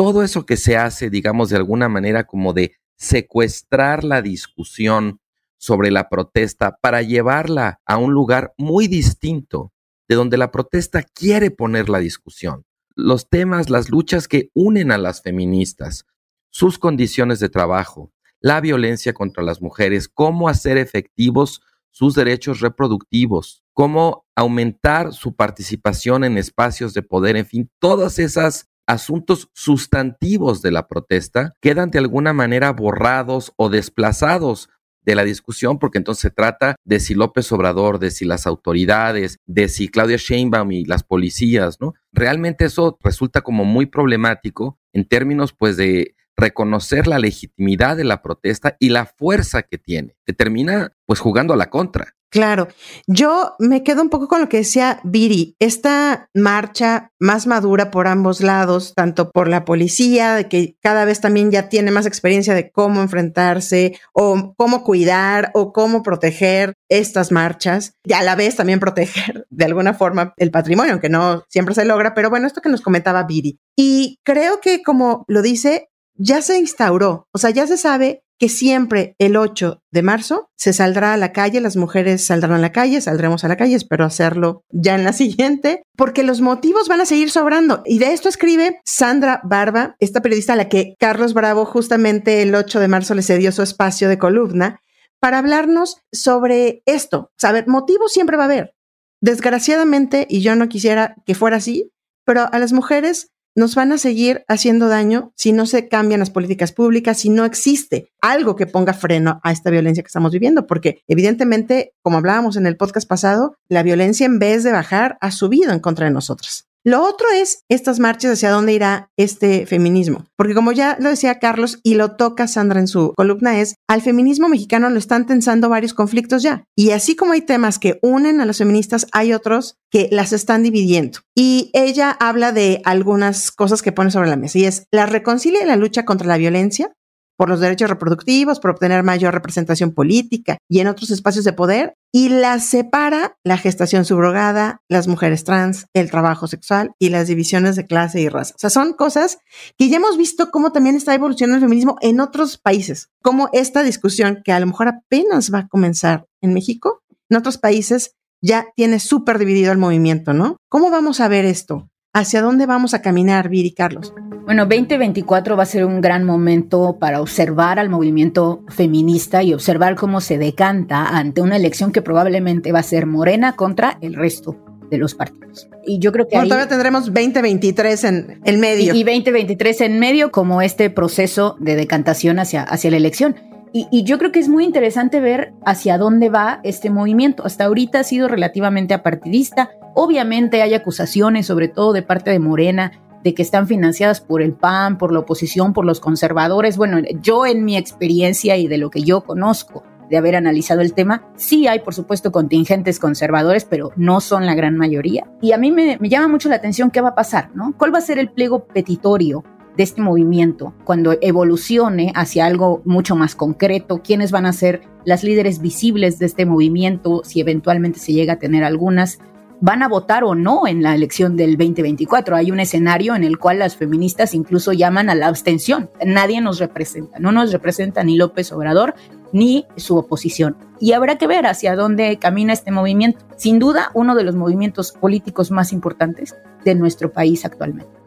todo 0.00 0.22
eso 0.22 0.46
que 0.46 0.56
se 0.56 0.78
hace, 0.78 1.10
digamos, 1.10 1.50
de 1.50 1.58
alguna 1.58 1.90
manera 1.90 2.24
como 2.24 2.54
de 2.54 2.72
secuestrar 2.96 4.02
la 4.02 4.22
discusión 4.22 5.20
sobre 5.58 5.90
la 5.90 6.08
protesta 6.08 6.78
para 6.80 7.02
llevarla 7.02 7.82
a 7.84 7.98
un 7.98 8.14
lugar 8.14 8.54
muy 8.56 8.88
distinto 8.88 9.74
de 10.08 10.14
donde 10.14 10.38
la 10.38 10.52
protesta 10.52 11.02
quiere 11.02 11.50
poner 11.50 11.90
la 11.90 11.98
discusión. 11.98 12.64
Los 12.96 13.28
temas, 13.28 13.68
las 13.68 13.90
luchas 13.90 14.26
que 14.26 14.48
unen 14.54 14.90
a 14.90 14.96
las 14.96 15.20
feministas, 15.20 16.06
sus 16.48 16.78
condiciones 16.78 17.38
de 17.38 17.50
trabajo, 17.50 18.10
la 18.40 18.62
violencia 18.62 19.12
contra 19.12 19.44
las 19.44 19.60
mujeres, 19.60 20.08
cómo 20.08 20.48
hacer 20.48 20.78
efectivos 20.78 21.60
sus 21.90 22.14
derechos 22.14 22.60
reproductivos, 22.60 23.64
cómo 23.74 24.24
aumentar 24.34 25.12
su 25.12 25.36
participación 25.36 26.24
en 26.24 26.38
espacios 26.38 26.94
de 26.94 27.02
poder, 27.02 27.36
en 27.36 27.44
fin, 27.44 27.70
todas 27.78 28.18
esas 28.18 28.69
asuntos 28.90 29.50
sustantivos 29.54 30.62
de 30.62 30.72
la 30.72 30.88
protesta 30.88 31.54
quedan 31.60 31.90
de 31.90 32.00
alguna 32.00 32.32
manera 32.32 32.72
borrados 32.72 33.52
o 33.56 33.68
desplazados 33.70 34.68
de 35.02 35.14
la 35.14 35.22
discusión, 35.24 35.78
porque 35.78 35.98
entonces 35.98 36.22
se 36.22 36.30
trata 36.30 36.74
de 36.84 36.98
si 36.98 37.14
López 37.14 37.50
Obrador, 37.52 38.00
de 38.00 38.10
si 38.10 38.24
las 38.24 38.46
autoridades, 38.46 39.38
de 39.46 39.68
si 39.68 39.88
Claudia 39.88 40.16
Sheinbaum 40.18 40.72
y 40.72 40.84
las 40.84 41.04
policías, 41.04 41.80
¿no? 41.80 41.94
Realmente 42.12 42.64
eso 42.64 42.98
resulta 43.00 43.42
como 43.42 43.64
muy 43.64 43.86
problemático 43.86 44.78
en 44.92 45.06
términos, 45.06 45.54
pues, 45.56 45.76
de 45.76 46.16
reconocer 46.40 47.06
la 47.06 47.18
legitimidad 47.18 47.96
de 47.96 48.04
la 48.04 48.22
protesta 48.22 48.76
y 48.78 48.88
la 48.88 49.06
fuerza 49.06 49.62
que 49.62 49.78
tiene, 49.78 50.16
termina, 50.36 50.92
pues, 51.06 51.20
jugando 51.20 51.54
a 51.54 51.56
la 51.56 51.70
contra. 51.70 52.14
Claro, 52.32 52.68
yo 53.08 53.56
me 53.58 53.82
quedo 53.82 54.02
un 54.02 54.08
poco 54.08 54.28
con 54.28 54.40
lo 54.40 54.48
que 54.48 54.58
decía 54.58 55.00
Viri, 55.02 55.56
esta 55.58 56.28
marcha 56.32 57.10
más 57.18 57.48
madura 57.48 57.90
por 57.90 58.06
ambos 58.06 58.40
lados, 58.40 58.94
tanto 58.94 59.32
por 59.32 59.48
la 59.48 59.64
policía, 59.64 60.36
de 60.36 60.48
que 60.48 60.76
cada 60.80 61.04
vez 61.04 61.20
también 61.20 61.50
ya 61.50 61.68
tiene 61.68 61.90
más 61.90 62.06
experiencia 62.06 62.54
de 62.54 62.70
cómo 62.70 63.00
enfrentarse 63.02 63.98
o 64.12 64.54
cómo 64.56 64.84
cuidar 64.84 65.50
o 65.54 65.72
cómo 65.72 66.04
proteger 66.04 66.74
estas 66.88 67.32
marchas 67.32 67.96
y 68.04 68.12
a 68.12 68.22
la 68.22 68.36
vez 68.36 68.54
también 68.54 68.78
proteger 68.78 69.48
de 69.50 69.64
alguna 69.64 69.92
forma 69.92 70.32
el 70.36 70.52
patrimonio, 70.52 70.92
aunque 70.92 71.08
no 71.08 71.42
siempre 71.48 71.74
se 71.74 71.84
logra, 71.84 72.14
pero 72.14 72.30
bueno, 72.30 72.46
esto 72.46 72.60
que 72.60 72.68
nos 72.68 72.80
comentaba 72.80 73.24
Viri. 73.24 73.58
Y 73.76 74.20
creo 74.24 74.60
que 74.60 74.84
como 74.84 75.24
lo 75.26 75.42
dice, 75.42 75.89
ya 76.20 76.42
se 76.42 76.58
instauró, 76.58 77.28
o 77.32 77.38
sea, 77.38 77.50
ya 77.50 77.66
se 77.66 77.78
sabe 77.78 78.22
que 78.38 78.48
siempre 78.48 79.14
el 79.18 79.36
8 79.36 79.82
de 79.90 80.02
marzo 80.02 80.50
se 80.56 80.72
saldrá 80.72 81.14
a 81.14 81.16
la 81.16 81.32
calle, 81.32 81.60
las 81.60 81.76
mujeres 81.76 82.24
saldrán 82.24 82.52
a 82.52 82.58
la 82.58 82.72
calle, 82.72 83.00
saldremos 83.00 83.42
a 83.44 83.48
la 83.48 83.56
calle, 83.56 83.74
espero 83.74 84.04
hacerlo 84.04 84.62
ya 84.70 84.94
en 84.94 85.04
la 85.04 85.12
siguiente, 85.14 85.82
porque 85.96 86.22
los 86.22 86.40
motivos 86.40 86.88
van 86.88 87.00
a 87.00 87.06
seguir 87.06 87.30
sobrando. 87.30 87.82
Y 87.84 87.98
de 87.98 88.12
esto 88.12 88.28
escribe 88.28 88.80
Sandra 88.84 89.40
Barba, 89.44 89.96
esta 89.98 90.20
periodista 90.20 90.52
a 90.54 90.56
la 90.56 90.68
que 90.68 90.94
Carlos 90.98 91.34
Bravo 91.34 91.64
justamente 91.64 92.42
el 92.42 92.54
8 92.54 92.80
de 92.80 92.88
marzo 92.88 93.14
le 93.14 93.22
cedió 93.22 93.50
su 93.52 93.62
espacio 93.62 94.08
de 94.08 94.18
columna, 94.18 94.80
para 95.20 95.38
hablarnos 95.38 95.98
sobre 96.12 96.82
esto. 96.86 97.30
Saber, 97.38 97.66
motivos 97.68 98.12
siempre 98.12 98.38
va 98.38 98.44
a 98.44 98.46
haber. 98.46 98.74
Desgraciadamente, 99.22 100.26
y 100.30 100.40
yo 100.40 100.56
no 100.56 100.68
quisiera 100.68 101.14
que 101.26 101.34
fuera 101.34 101.58
así, 101.58 101.90
pero 102.24 102.48
a 102.50 102.58
las 102.58 102.72
mujeres 102.72 103.30
nos 103.60 103.74
van 103.74 103.92
a 103.92 103.98
seguir 103.98 104.42
haciendo 104.48 104.88
daño 104.88 105.32
si 105.36 105.52
no 105.52 105.66
se 105.66 105.86
cambian 105.86 106.20
las 106.20 106.30
políticas 106.30 106.72
públicas, 106.72 107.18
si 107.18 107.28
no 107.28 107.44
existe 107.44 108.10
algo 108.22 108.56
que 108.56 108.66
ponga 108.66 108.94
freno 108.94 109.38
a 109.44 109.52
esta 109.52 109.68
violencia 109.68 110.02
que 110.02 110.08
estamos 110.08 110.32
viviendo, 110.32 110.66
porque 110.66 111.02
evidentemente, 111.06 111.92
como 112.00 112.16
hablábamos 112.16 112.56
en 112.56 112.66
el 112.66 112.78
podcast 112.78 113.06
pasado, 113.06 113.54
la 113.68 113.82
violencia 113.82 114.24
en 114.24 114.38
vez 114.38 114.64
de 114.64 114.72
bajar 114.72 115.18
ha 115.20 115.30
subido 115.30 115.72
en 115.72 115.80
contra 115.80 116.06
de 116.06 116.12
nosotras. 116.12 116.69
Lo 116.82 117.04
otro 117.04 117.26
es 117.30 117.64
estas 117.68 118.00
marchas 118.00 118.32
hacia 118.32 118.50
dónde 118.50 118.72
irá 118.72 119.10
este 119.18 119.66
feminismo, 119.66 120.24
porque 120.36 120.54
como 120.54 120.72
ya 120.72 120.96
lo 120.98 121.10
decía 121.10 121.38
Carlos 121.38 121.78
y 121.82 121.94
lo 121.94 122.16
toca 122.16 122.48
Sandra 122.48 122.80
en 122.80 122.88
su 122.88 123.12
columna 123.16 123.60
es, 123.60 123.74
al 123.86 124.00
feminismo 124.00 124.48
mexicano 124.48 124.88
lo 124.88 124.98
están 124.98 125.26
tensando 125.26 125.68
varios 125.68 125.92
conflictos 125.92 126.42
ya. 126.42 126.64
Y 126.74 126.92
así 126.92 127.16
como 127.16 127.34
hay 127.34 127.42
temas 127.42 127.78
que 127.78 127.98
unen 128.00 128.40
a 128.40 128.46
las 128.46 128.58
feministas, 128.58 129.06
hay 129.12 129.34
otros 129.34 129.76
que 129.90 130.08
las 130.10 130.32
están 130.32 130.62
dividiendo. 130.62 131.18
Y 131.34 131.70
ella 131.74 132.16
habla 132.18 132.52
de 132.52 132.80
algunas 132.84 133.50
cosas 133.50 133.82
que 133.82 133.92
pone 133.92 134.10
sobre 134.10 134.30
la 134.30 134.36
mesa 134.36 134.58
y 134.58 134.64
es 134.64 134.84
la 134.90 135.04
reconcilia 135.04 135.62
y 135.62 135.66
la 135.66 135.76
lucha 135.76 136.06
contra 136.06 136.28
la 136.28 136.38
violencia, 136.38 136.94
por 137.40 137.48
los 137.48 137.60
derechos 137.60 137.88
reproductivos, 137.88 138.60
por 138.60 138.72
obtener 138.72 139.02
mayor 139.02 139.32
representación 139.32 139.92
política 139.92 140.58
y 140.68 140.80
en 140.80 140.88
otros 140.88 141.10
espacios 141.10 141.42
de 141.46 141.54
poder, 141.54 141.94
y 142.12 142.28
las 142.28 142.66
separa 142.66 143.38
la 143.44 143.56
gestación 143.56 144.04
subrogada, 144.04 144.82
las 144.90 145.08
mujeres 145.08 145.44
trans, 145.44 145.86
el 145.94 146.10
trabajo 146.10 146.48
sexual 146.48 146.92
y 146.98 147.08
las 147.08 147.28
divisiones 147.28 147.76
de 147.76 147.86
clase 147.86 148.20
y 148.20 148.28
raza. 148.28 148.52
O 148.56 148.58
sea, 148.58 148.68
son 148.68 148.92
cosas 148.92 149.38
que 149.78 149.88
ya 149.88 149.96
hemos 149.96 150.18
visto 150.18 150.50
cómo 150.50 150.70
también 150.70 150.96
está 150.96 151.14
evolucionando 151.14 151.56
el 151.56 151.62
feminismo 151.62 151.96
en 152.02 152.20
otros 152.20 152.58
países, 152.58 153.08
como 153.22 153.48
esta 153.54 153.82
discusión 153.82 154.42
que 154.44 154.52
a 154.52 154.60
lo 154.60 154.66
mejor 154.66 154.88
apenas 154.88 155.50
va 155.50 155.60
a 155.60 155.68
comenzar 155.68 156.26
en 156.42 156.52
México, 156.52 157.00
en 157.30 157.38
otros 157.38 157.56
países 157.56 158.16
ya 158.42 158.66
tiene 158.76 159.00
súper 159.00 159.38
dividido 159.38 159.72
el 159.72 159.78
movimiento, 159.78 160.34
¿no? 160.34 160.58
¿Cómo 160.68 160.90
vamos 160.90 161.20
a 161.20 161.28
ver 161.28 161.46
esto? 161.46 161.89
¿Hacia 162.12 162.42
dónde 162.42 162.66
vamos 162.66 162.92
a 162.92 163.02
caminar, 163.02 163.48
Viri 163.48 163.70
Carlos? 163.70 164.12
Bueno, 164.44 164.66
2024 164.66 165.56
va 165.56 165.62
a 165.62 165.66
ser 165.66 165.84
un 165.84 166.00
gran 166.00 166.24
momento 166.24 166.96
para 166.98 167.20
observar 167.20 167.78
al 167.78 167.88
movimiento 167.88 168.64
feminista 168.68 169.44
y 169.44 169.54
observar 169.54 169.94
cómo 169.94 170.20
se 170.20 170.36
decanta 170.36 171.06
ante 171.16 171.40
una 171.40 171.54
elección 171.54 171.92
que 171.92 172.02
probablemente 172.02 172.72
va 172.72 172.80
a 172.80 172.82
ser 172.82 173.06
morena 173.06 173.54
contra 173.54 173.96
el 174.00 174.14
resto 174.14 174.56
de 174.90 174.98
los 174.98 175.14
partidos. 175.14 175.68
Y 175.86 176.00
yo 176.00 176.10
creo 176.10 176.26
que 176.26 176.36
todavía 176.36 176.66
tendremos 176.66 177.04
2023 177.06 178.02
en 178.02 178.40
el 178.44 178.58
medio. 178.58 178.92
Y, 178.92 179.04
2023 179.04 179.80
en 179.82 180.00
medio 180.00 180.32
como 180.32 180.62
este 180.62 180.90
proceso 180.90 181.56
de 181.60 181.76
decantación 181.76 182.40
hacia, 182.40 182.64
hacia 182.64 182.90
la 182.90 182.96
elección. 182.96 183.36
Y, 183.72 183.86
y, 183.90 184.02
yo 184.02 184.18
creo 184.18 184.32
que 184.32 184.40
es 184.40 184.48
muy 184.48 184.64
interesante 184.64 185.20
ver 185.20 185.52
hacia 185.64 185.96
dónde 185.96 186.28
va 186.28 186.60
este 186.64 186.90
movimiento. 186.90 187.44
Hasta 187.46 187.66
ahorita 187.66 188.00
ha 188.00 188.04
sido 188.04 188.26
relativamente 188.26 188.94
apartidista. 188.94 189.70
Obviamente 189.94 190.62
hay 190.62 190.74
acusaciones, 190.74 191.46
sobre 191.46 191.68
todo 191.68 191.92
de 191.92 192.02
parte 192.02 192.30
de 192.30 192.40
Morena, 192.40 192.92
de 193.22 193.34
que 193.34 193.42
están 193.42 193.66
financiadas 193.66 194.20
por 194.20 194.42
el 194.42 194.52
PAN, 194.52 194.98
por 194.98 195.12
la 195.12 195.20
oposición, 195.20 195.72
por 195.72 195.84
los 195.84 196.00
conservadores. 196.00 196.76
Bueno, 196.76 196.98
yo 197.20 197.46
en 197.46 197.64
mi 197.64 197.76
experiencia 197.76 198.56
y 198.56 198.66
de 198.66 198.78
lo 198.78 198.90
que 198.90 199.02
yo 199.02 199.22
conozco 199.22 199.84
de 200.08 200.16
haber 200.16 200.34
analizado 200.34 200.80
el 200.80 200.92
tema, 200.92 201.22
sí 201.36 201.68
hay, 201.68 201.80
por 201.80 201.94
supuesto, 201.94 202.32
contingentes 202.32 202.98
conservadores, 202.98 203.64
pero 203.64 203.92
no 203.94 204.20
son 204.20 204.44
la 204.44 204.54
gran 204.54 204.76
mayoría. 204.76 205.30
Y 205.40 205.52
a 205.52 205.58
mí 205.58 205.70
me, 205.70 205.98
llama 206.02 206.26
mucho 206.26 206.48
la 206.48 206.56
atención 206.56 206.90
qué 206.90 207.00
va 207.00 207.10
a 207.10 207.14
pasar, 207.14 207.50
¿no? 207.54 207.74
¿Cuál 207.78 207.94
va 207.94 207.98
a 207.98 208.02
ser 208.02 208.18
el 208.18 208.30
pliego 208.30 208.64
petitorio 208.64 209.44
de 209.80 209.84
este 209.84 210.02
movimiento 210.02 210.74
cuando 210.84 211.16
evolucione 211.22 212.12
hacia 212.14 212.44
algo 212.44 212.82
mucho 212.84 213.16
más 213.16 213.34
concreto? 213.34 214.02
¿Quiénes 214.04 214.30
van 214.30 214.44
a 214.44 214.52
ser 214.52 214.82
las 215.06 215.24
líderes 215.24 215.62
visibles 215.62 216.18
de 216.18 216.26
este 216.26 216.44
movimiento 216.44 217.22
si 217.24 217.40
eventualmente 217.40 217.98
se 217.98 218.12
llega 218.12 218.34
a 218.34 218.38
tener 218.38 218.62
algunas? 218.62 219.20
van 219.62 219.82
a 219.82 219.88
votar 219.88 220.24
o 220.24 220.34
no 220.34 220.66
en 220.66 220.82
la 220.82 220.94
elección 220.94 221.36
del 221.36 221.58
2024. 221.58 222.34
Hay 222.34 222.50
un 222.50 222.60
escenario 222.60 223.14
en 223.14 223.24
el 223.24 223.38
cual 223.38 223.58
las 223.58 223.76
feministas 223.76 224.34
incluso 224.34 224.72
llaman 224.72 225.10
a 225.10 225.14
la 225.14 225.26
abstención. 225.26 225.90
Nadie 226.02 226.40
nos 226.40 226.58
representa, 226.58 227.18
no 227.18 227.30
nos 227.30 227.52
representa 227.52 228.02
ni 228.02 228.16
López 228.16 228.52
Obrador 228.52 228.94
ni 229.34 229.66
su 229.76 229.98
oposición. 229.98 230.56
Y 230.80 230.92
habrá 230.92 231.18
que 231.18 231.26
ver 231.26 231.46
hacia 231.46 231.76
dónde 231.76 232.18
camina 232.18 232.54
este 232.54 232.70
movimiento. 232.70 233.18
Sin 233.36 233.58
duda, 233.58 233.90
uno 233.92 234.14
de 234.14 234.24
los 234.24 234.34
movimientos 234.34 234.92
políticos 234.92 235.50
más 235.50 235.74
importantes 235.74 236.34
de 236.64 236.74
nuestro 236.74 237.12
país 237.12 237.44
actualmente. 237.44 237.99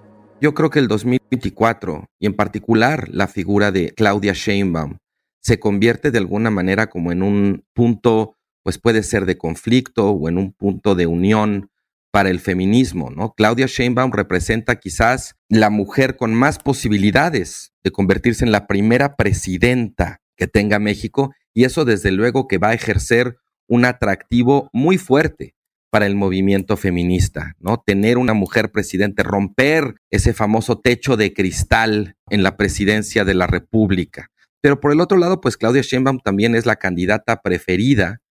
Yo 0.44 0.54
creo 0.54 0.70
que 0.70 0.80
el 0.80 0.90
2024, 0.90 2.10
y 2.20 2.26
en 2.26 2.34
particular 2.34 3.08
la 3.10 3.30
figura 3.30 3.72
de 3.72 3.94
Claudia 3.94 4.34
Sheinbaum, 4.34 4.98
se 5.42 5.58
convierte 5.58 6.12
de 6.12 6.18
alguna 6.18 6.52
manera 6.52 6.88
como 6.88 7.14
en 7.14 7.24
un 7.24 7.64
punto 7.72 8.36
pues 8.62 8.78
puede 8.78 9.04
ser 9.04 9.26
de 9.26 9.38
conflicto 9.38 10.10
o 10.10 10.28
en 10.28 10.38
un 10.38 10.52
punto 10.52 10.96
de 10.96 11.08
unión 11.08 11.70
para 12.12 12.30
el 12.30 12.42
feminismo, 12.42 13.10
¿no? 13.10 13.34
Claudia 13.36 13.68
Sheinbaum 13.68 14.12
representa 14.12 14.82
quizás 14.82 15.38
la 15.48 15.70
mujer 15.70 16.18
con 16.18 16.34
más 16.34 16.60
posibilidades 16.60 17.72
de 17.82 17.92
convertirse 17.92 18.44
en 18.44 18.52
la 18.52 18.68
primera 18.68 19.16
presidenta 19.16 20.20
que 20.36 20.48
tenga 20.48 20.78
México 20.78 21.34
y 21.54 21.64
eso 21.64 21.86
desde 21.86 22.12
luego 22.12 22.50
que 22.50 22.58
va 22.58 22.72
a 22.72 22.74
ejercer 22.74 23.38
un 23.70 23.86
atractivo 23.86 24.70
muy 24.74 24.98
fuerte 24.98 25.56
para 25.94 26.08
el 26.08 26.16
movimiento 26.16 26.76
feminista, 26.76 27.56
¿no? 27.60 27.78
Tener 27.78 28.18
una 28.18 28.34
mujer 28.34 28.72
presidente, 28.72 29.22
romper 29.22 29.94
ese 30.10 30.34
famoso 30.34 30.80
techo 30.80 31.18
de 31.18 31.36
cristal 31.36 32.16
en 32.32 32.42
la 32.42 32.58
presidencia 32.58 33.24
de 33.26 33.36
la 33.36 33.46
República. 33.46 34.32
Pero 34.60 34.80
por 34.80 34.92
el 34.92 35.02
otro 35.02 35.20
lado, 35.20 35.40
pues 35.40 35.56
Claudia 35.56 35.84
Sheinbaum 35.84 36.18
también 36.18 36.56
es 36.56 36.66
la 36.66 36.78
candidata 36.78 37.44
preferida 37.44 38.22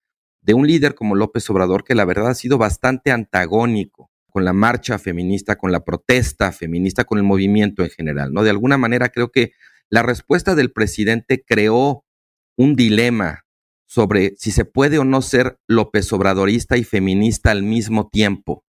de 0.40 0.54
un 0.54 0.66
líder 0.66 0.96
como 0.96 1.14
López 1.14 1.48
Obrador 1.50 1.84
que 1.84 1.94
la 1.94 2.04
verdad 2.04 2.30
ha 2.30 2.34
sido 2.34 2.58
bastante 2.58 3.12
antagónico 3.12 4.10
con 4.28 4.44
la 4.44 4.52
marcha 4.52 4.98
feminista, 4.98 5.54
con 5.54 5.70
la 5.70 5.84
protesta 5.84 6.50
feminista, 6.50 7.04
con 7.04 7.18
el 7.18 7.24
movimiento 7.24 7.84
en 7.84 7.90
general, 7.90 8.32
¿no? 8.32 8.42
De 8.42 8.50
alguna 8.50 8.76
manera 8.76 9.10
creo 9.10 9.30
que 9.30 9.52
la 9.88 10.02
respuesta 10.02 10.56
del 10.56 10.72
presidente 10.72 11.44
creó 11.46 12.04
un 12.56 12.74
dilema 12.74 13.44
sobre 13.92 14.32
si 14.38 14.52
se 14.52 14.64
puede 14.64 14.98
o 14.98 15.04
no 15.04 15.20
ser 15.20 15.58
López 15.68 16.10
Obradorista 16.14 16.78
y 16.78 16.82
feminista 16.82 17.50
al 17.50 17.62
mismo 17.62 18.08
tiempo. 18.08 18.64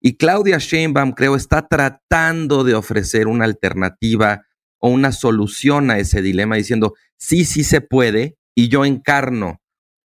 Y 0.00 0.16
Claudia 0.16 0.58
Sheinbaum, 0.58 1.14
creo, 1.14 1.34
está 1.34 1.66
tratando 1.66 2.62
de 2.62 2.76
ofrecer 2.76 3.26
una 3.26 3.44
alternativa 3.44 4.42
o 4.78 4.88
una 4.88 5.10
solución 5.10 5.90
a 5.90 5.98
ese 5.98 6.22
dilema 6.22 6.54
diciendo, 6.54 6.94
sí, 7.16 7.44
sí 7.44 7.64
se 7.64 7.80
puede, 7.80 8.36
y 8.54 8.68
yo 8.68 8.84
encarno 8.84 9.60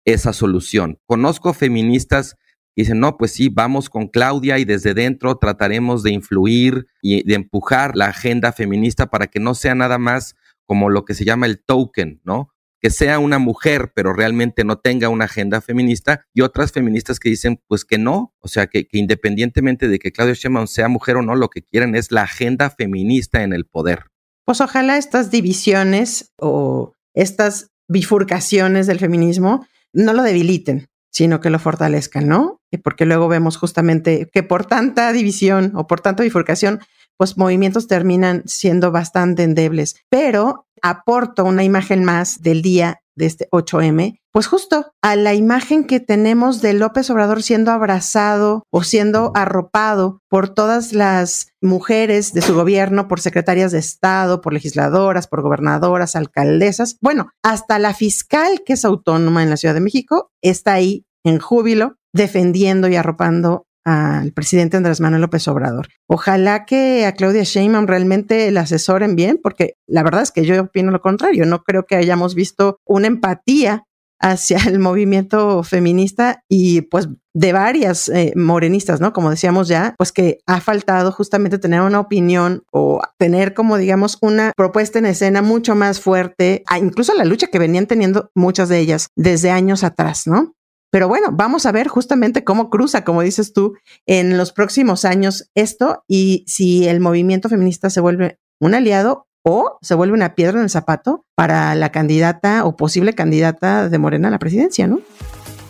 esa 0.05 0.35
solución. 0.35 0.99
Conozco 1.07 1.55
feministas 1.55 2.35
que 2.75 2.83
dicen, 2.83 3.01
no, 3.01 3.17
pues 3.17 3.33
sí, 3.33 3.49
vamos 3.49 3.89
con 3.89 4.07
Claudia 4.09 4.59
y 4.59 4.67
desde 4.67 4.93
dentro 4.93 5.39
trataremos 5.39 6.03
de 6.03 6.11
influir 6.11 6.89
y 7.01 7.23
de 7.23 7.37
empujar 7.37 7.97
la 7.97 8.09
agenda 8.09 8.53
feminista 8.53 9.07
para 9.07 9.29
que 9.29 9.41
no 9.41 9.55
sea 9.55 9.75
nada 9.75 9.97
más 9.97 10.37
como 10.67 10.91
lo 10.91 11.07
que 11.07 11.15
se 11.15 11.25
llama 11.25 11.47
el 11.47 11.65
token, 11.65 12.21
¿no? 12.23 12.53
Que 12.83 12.91
sea 12.91 13.21
una 13.21 13.39
mujer, 13.39 13.93
pero 13.95 14.13
realmente 14.13 14.65
no 14.65 14.77
tenga 14.79 15.09
una 15.09 15.27
agenda 15.27 15.61
feminista, 15.61 16.27
y 16.35 16.41
otras 16.41 16.73
feministas 16.73 17.21
que 17.21 17.29
dicen, 17.29 17.61
pues 17.69 17.85
que 17.85 17.97
no, 17.97 18.35
o 18.41 18.49
sea, 18.49 18.67
que, 18.67 18.89
independientemente 18.91 19.87
de 19.87 20.01
que 20.01 20.11
Claudia 20.11 20.35
Sheinbaum 20.35 20.67
sea 20.67 20.89
mujer 20.89 21.17
o 21.17 21.23
no, 21.23 21.37
lo 21.37 21.49
que 21.49 21.63
quieren 21.63 21.95
es 21.95 22.11
la 22.11 22.23
agenda 22.23 22.71
feminista 22.71 23.45
en 23.45 23.53
el 23.53 23.67
poder. 23.67 24.07
Pues 24.45 24.61
ojalá 24.61 24.99
estas 24.99 25.31
divisiones 25.31 26.33
o 26.37 26.95
estas 27.15 27.71
bifurcaciones 27.87 28.89
del 28.89 28.99
feminismo 28.99 29.65
no 29.93 30.13
lo 30.13 30.25
debiliten, 30.25 30.89
sino 31.13 31.41
que 31.41 31.51
lo 31.51 31.61
fortalezcan, 31.61 32.27
¿no? 32.27 32.61
Porque 32.83 33.05
luego 33.07 33.29
vemos 33.29 33.59
justamente 33.59 34.29
que 34.33 34.43
por 34.43 34.67
tanta 34.67 35.13
división 35.13 35.71
o 35.77 35.87
por 35.87 36.01
tanta 36.01 36.25
bifurcación, 36.25 36.81
pues 37.17 37.37
movimientos 37.37 37.87
terminan 37.87 38.43
siendo 38.47 38.91
bastante 38.91 39.43
endebles. 39.43 39.97
Pero 40.09 40.67
aporto 40.83 41.45
una 41.45 41.65
imagen 41.65 42.05
más 42.05 42.43
del 42.43 42.63
día 42.63 43.03
de 43.15 43.27
este 43.27 43.49
8M, 43.51 44.19
pues 44.33 44.47
justo 44.47 44.93
a 45.03 45.17
la 45.17 45.35
imagen 45.35 45.85
que 45.85 46.01
tenemos 46.01 46.63
de 46.63 46.73
López 46.73 47.11
Obrador 47.11 47.43
siendo 47.43 47.71
abrazado 47.71 48.65
o 48.71 48.83
siendo 48.83 49.33
arropado 49.35 50.21
por 50.29 50.49
todas 50.49 50.95
las 50.95 51.49
mujeres 51.61 52.33
de 52.33 52.41
su 52.41 52.55
gobierno, 52.55 53.09
por 53.09 53.21
secretarias 53.21 53.73
de 53.73 53.79
Estado, 53.79 54.41
por 54.41 54.55
legisladoras, 54.55 55.27
por 55.27 55.43
gobernadoras, 55.43 56.17
alcaldesas, 56.17 56.97
bueno, 57.01 57.31
hasta 57.43 57.79
la 57.79 57.93
fiscal 57.93 58.63
que 58.65 58.73
es 58.73 58.85
autónoma 58.85 59.43
en 59.43 59.51
la 59.51 59.59
Ciudad 59.59 59.75
de 59.75 59.81
México 59.81 60.31
está 60.41 60.73
ahí 60.73 61.05
en 61.25 61.39
júbilo 61.39 61.97
defendiendo 62.15 62.89
y 62.89 62.97
arropando 62.97 63.67
al 63.85 64.33
presidente 64.33 64.77
Andrés 64.77 65.01
Manuel 65.01 65.23
López 65.23 65.47
Obrador. 65.49 65.89
Ojalá 66.07 66.65
que 66.65 67.07
a 67.07 67.13
Claudia 67.13 67.43
Sheinbaum 67.43 67.87
realmente 67.87 68.51
la 68.51 68.63
asesoren 68.63 69.17
bien, 69.17 69.41
porque 69.43 69.75
la 69.87 70.03
verdad 70.03 70.23
es 70.23 70.31
que 70.31 70.45
yo 70.45 70.61
opino 70.61 70.91
lo 70.91 71.01
contrario. 71.01 71.47
No 71.47 71.63
creo 71.63 71.85
que 71.85 71.97
hayamos 71.97 72.35
visto 72.35 72.79
una 72.85 73.07
empatía 73.07 73.85
hacia 74.23 74.59
el 74.67 74.79
movimiento 74.79 75.63
feminista 75.65 76.43
y 76.49 76.83
pues 76.83 77.09
de 77.35 77.53
varias 77.53 78.09
eh, 78.09 78.33
morenistas, 78.37 79.01
¿no? 79.01 79.13
Como 79.13 79.31
decíamos 79.31 79.69
ya, 79.69 79.95
pues 79.99 80.13
que 80.13 80.39
ha 80.47 80.61
faltado 80.61 81.13
justamente 81.13 81.59
tener 81.59 81.81
una 81.81 82.01
opinión 82.01 82.63
o 82.71 83.01
tener 83.19 83.53
como 83.53 83.79
digamos 83.79 84.19
una 84.21 84.53
propuesta 84.57 84.99
en 84.99 85.07
escena 85.07 85.43
mucho 85.43 85.75
más 85.75 86.01
fuerte, 86.01 86.63
incluso 86.81 87.15
la 87.15 87.25
lucha 87.25 87.49
que 87.49 87.59
venían 87.59 87.87
teniendo 87.87 88.31
muchas 88.35 88.69
de 88.69 88.79
ellas 88.79 89.09
desde 89.17 89.51
años 89.51 89.83
atrás, 89.83 90.27
¿no? 90.27 90.55
Pero 90.93 91.09
bueno, 91.09 91.29
vamos 91.33 91.65
a 91.65 91.73
ver 91.73 91.89
justamente 91.89 92.45
cómo 92.45 92.69
cruza, 92.69 93.03
como 93.03 93.23
dices 93.23 93.55
tú, 93.55 93.75
en 94.05 94.37
los 94.37 94.53
próximos 94.53 95.07
años 95.07 95.51
esto 95.55 96.05
y 96.07 96.45
si 96.47 96.87
el 96.87 97.01
movimiento 97.01 97.49
feminista 97.49 97.89
se 97.89 98.03
vuelve 98.03 98.39
un 98.61 98.75
aliado 98.75 99.27
o 99.43 99.79
se 99.81 99.95
vuelve 99.95 100.13
una 100.13 100.35
piedra 100.35 100.59
en 100.59 100.65
el 100.65 100.71
zapato 100.71 101.25
para 101.35 101.75
la 101.75 101.91
candidata 101.93 102.67
o 102.67 102.77
posible 102.77 103.15
candidata 103.15 103.89
de 103.89 103.99
Morena 103.99 104.29
a 104.29 104.33
la 104.33 104.39
presidencia, 104.39 104.87
¿no? 104.87 105.01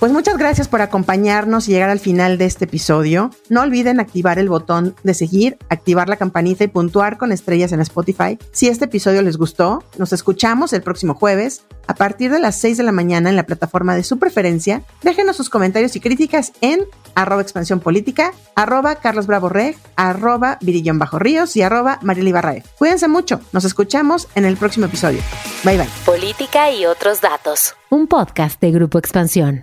Pues 0.03 0.11
muchas 0.11 0.37
gracias 0.37 0.67
por 0.67 0.83
acompañarnos 0.83 1.69
y 1.69 1.71
llegar 1.71 1.89
al 1.89 2.01
final 2.01 2.37
de 2.37 2.47
este 2.47 2.65
episodio. 2.65 3.31
No 3.49 3.63
olviden 3.63 4.01
activar 4.01 4.41
el 4.41 4.49
botón 4.49 4.97
de 5.05 5.15
seguir, 5.15 5.59
activar 5.69 6.09
la 6.09 6.17
campanita 6.17 6.65
y 6.65 6.67
puntuar 6.67 7.19
con 7.19 7.31
estrellas 7.31 7.71
en 7.71 7.81
Spotify. 7.81 8.37
Si 8.51 8.67
este 8.67 8.87
episodio 8.87 9.23
les 9.23 9.37
gustó, 9.37 9.85
nos 9.99 10.13
escuchamos 10.13 10.73
el 10.73 10.83
próximo 10.83 11.15
jueves 11.15 11.67
a 11.87 11.95
partir 11.95 12.33
de 12.33 12.41
las 12.41 12.59
6 12.59 12.79
de 12.79 12.83
la 12.83 12.91
mañana 12.91 13.31
en 13.31 13.37
la 13.37 13.47
plataforma 13.47 13.95
de 13.95 14.03
su 14.03 14.19
preferencia. 14.19 14.83
Déjenos 15.05 15.37
sus 15.37 15.49
comentarios 15.49 15.95
y 15.95 16.01
críticas 16.01 16.53
en 16.63 16.81
arroba 17.15 17.43
expansión 17.43 17.79
política, 17.79 18.33
arroba 18.57 18.97
Carlos 18.97 19.29
Bravo 19.29 19.51
Reg, 19.51 19.77
arroba 19.95 20.59
Virillón 20.63 20.99
Bajo 20.99 21.21
Ríos 21.21 21.55
y 21.55 21.63
arroba 21.63 22.01
Barrae. 22.03 22.65
Cuídense 22.77 23.07
mucho, 23.07 23.41
nos 23.53 23.65
escuchamos 23.65 24.27
en 24.35 24.47
el 24.47 24.57
próximo 24.57 24.87
episodio. 24.87 25.21
Bye 25.63 25.77
bye. 25.77 25.89
Política 26.05 26.73
y 26.73 26.87
otros 26.87 27.21
datos. 27.21 27.77
Un 27.89 28.09
podcast 28.09 28.61
de 28.61 28.73
Grupo 28.73 28.99
Expansión. 28.99 29.63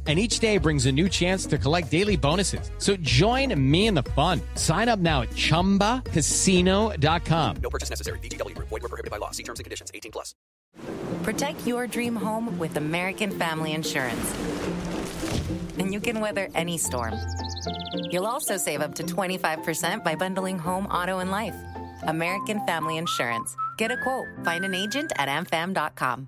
And 0.07 0.17
each 0.17 0.39
day 0.39 0.57
brings 0.57 0.87
a 0.87 0.91
new 0.91 1.07
chance 1.07 1.45
to 1.45 1.59
collect 1.59 1.91
daily 1.91 2.17
bonuses. 2.17 2.71
So 2.79 2.95
join 2.95 3.53
me 3.71 3.85
in 3.85 3.93
the 3.93 4.01
fun. 4.01 4.41
Sign 4.55 4.89
up 4.89 4.97
now 4.97 5.21
at 5.21 5.29
chumbacasino.com. 5.29 7.55
No 7.61 7.69
purchase 7.69 7.91
necessary. 7.91 8.17
VGW 8.19 8.55
Group. 8.55 8.69
Void 8.69 8.81
were 8.81 8.89
prohibited 8.89 9.11
by 9.11 9.17
law. 9.17 9.29
See 9.29 9.43
terms 9.43 9.59
and 9.59 9.63
conditions. 9.63 9.91
18 9.93 10.11
plus. 10.11 10.33
Protect 11.23 11.67
your 11.67 11.85
dream 11.85 12.15
home 12.15 12.57
with 12.57 12.77
American 12.77 13.29
Family 13.31 13.73
Insurance. 13.73 14.33
And 15.77 15.93
you 15.93 15.99
can 15.99 16.19
weather 16.19 16.49
any 16.55 16.79
storm. 16.79 17.13
You'll 18.09 18.25
also 18.25 18.57
save 18.57 18.81
up 18.81 18.95
to 18.95 19.03
25% 19.03 20.03
by 20.03 20.15
bundling 20.15 20.57
home, 20.57 20.87
auto, 20.87 21.19
and 21.19 21.29
life. 21.29 21.53
American 22.03 22.65
Family 22.65 22.97
Insurance. 22.97 23.55
Get 23.77 23.91
a 23.91 23.97
quote. 23.97 24.25
Find 24.43 24.65
an 24.65 24.73
agent 24.73 25.11
at 25.17 25.29
amfam.com. 25.29 26.27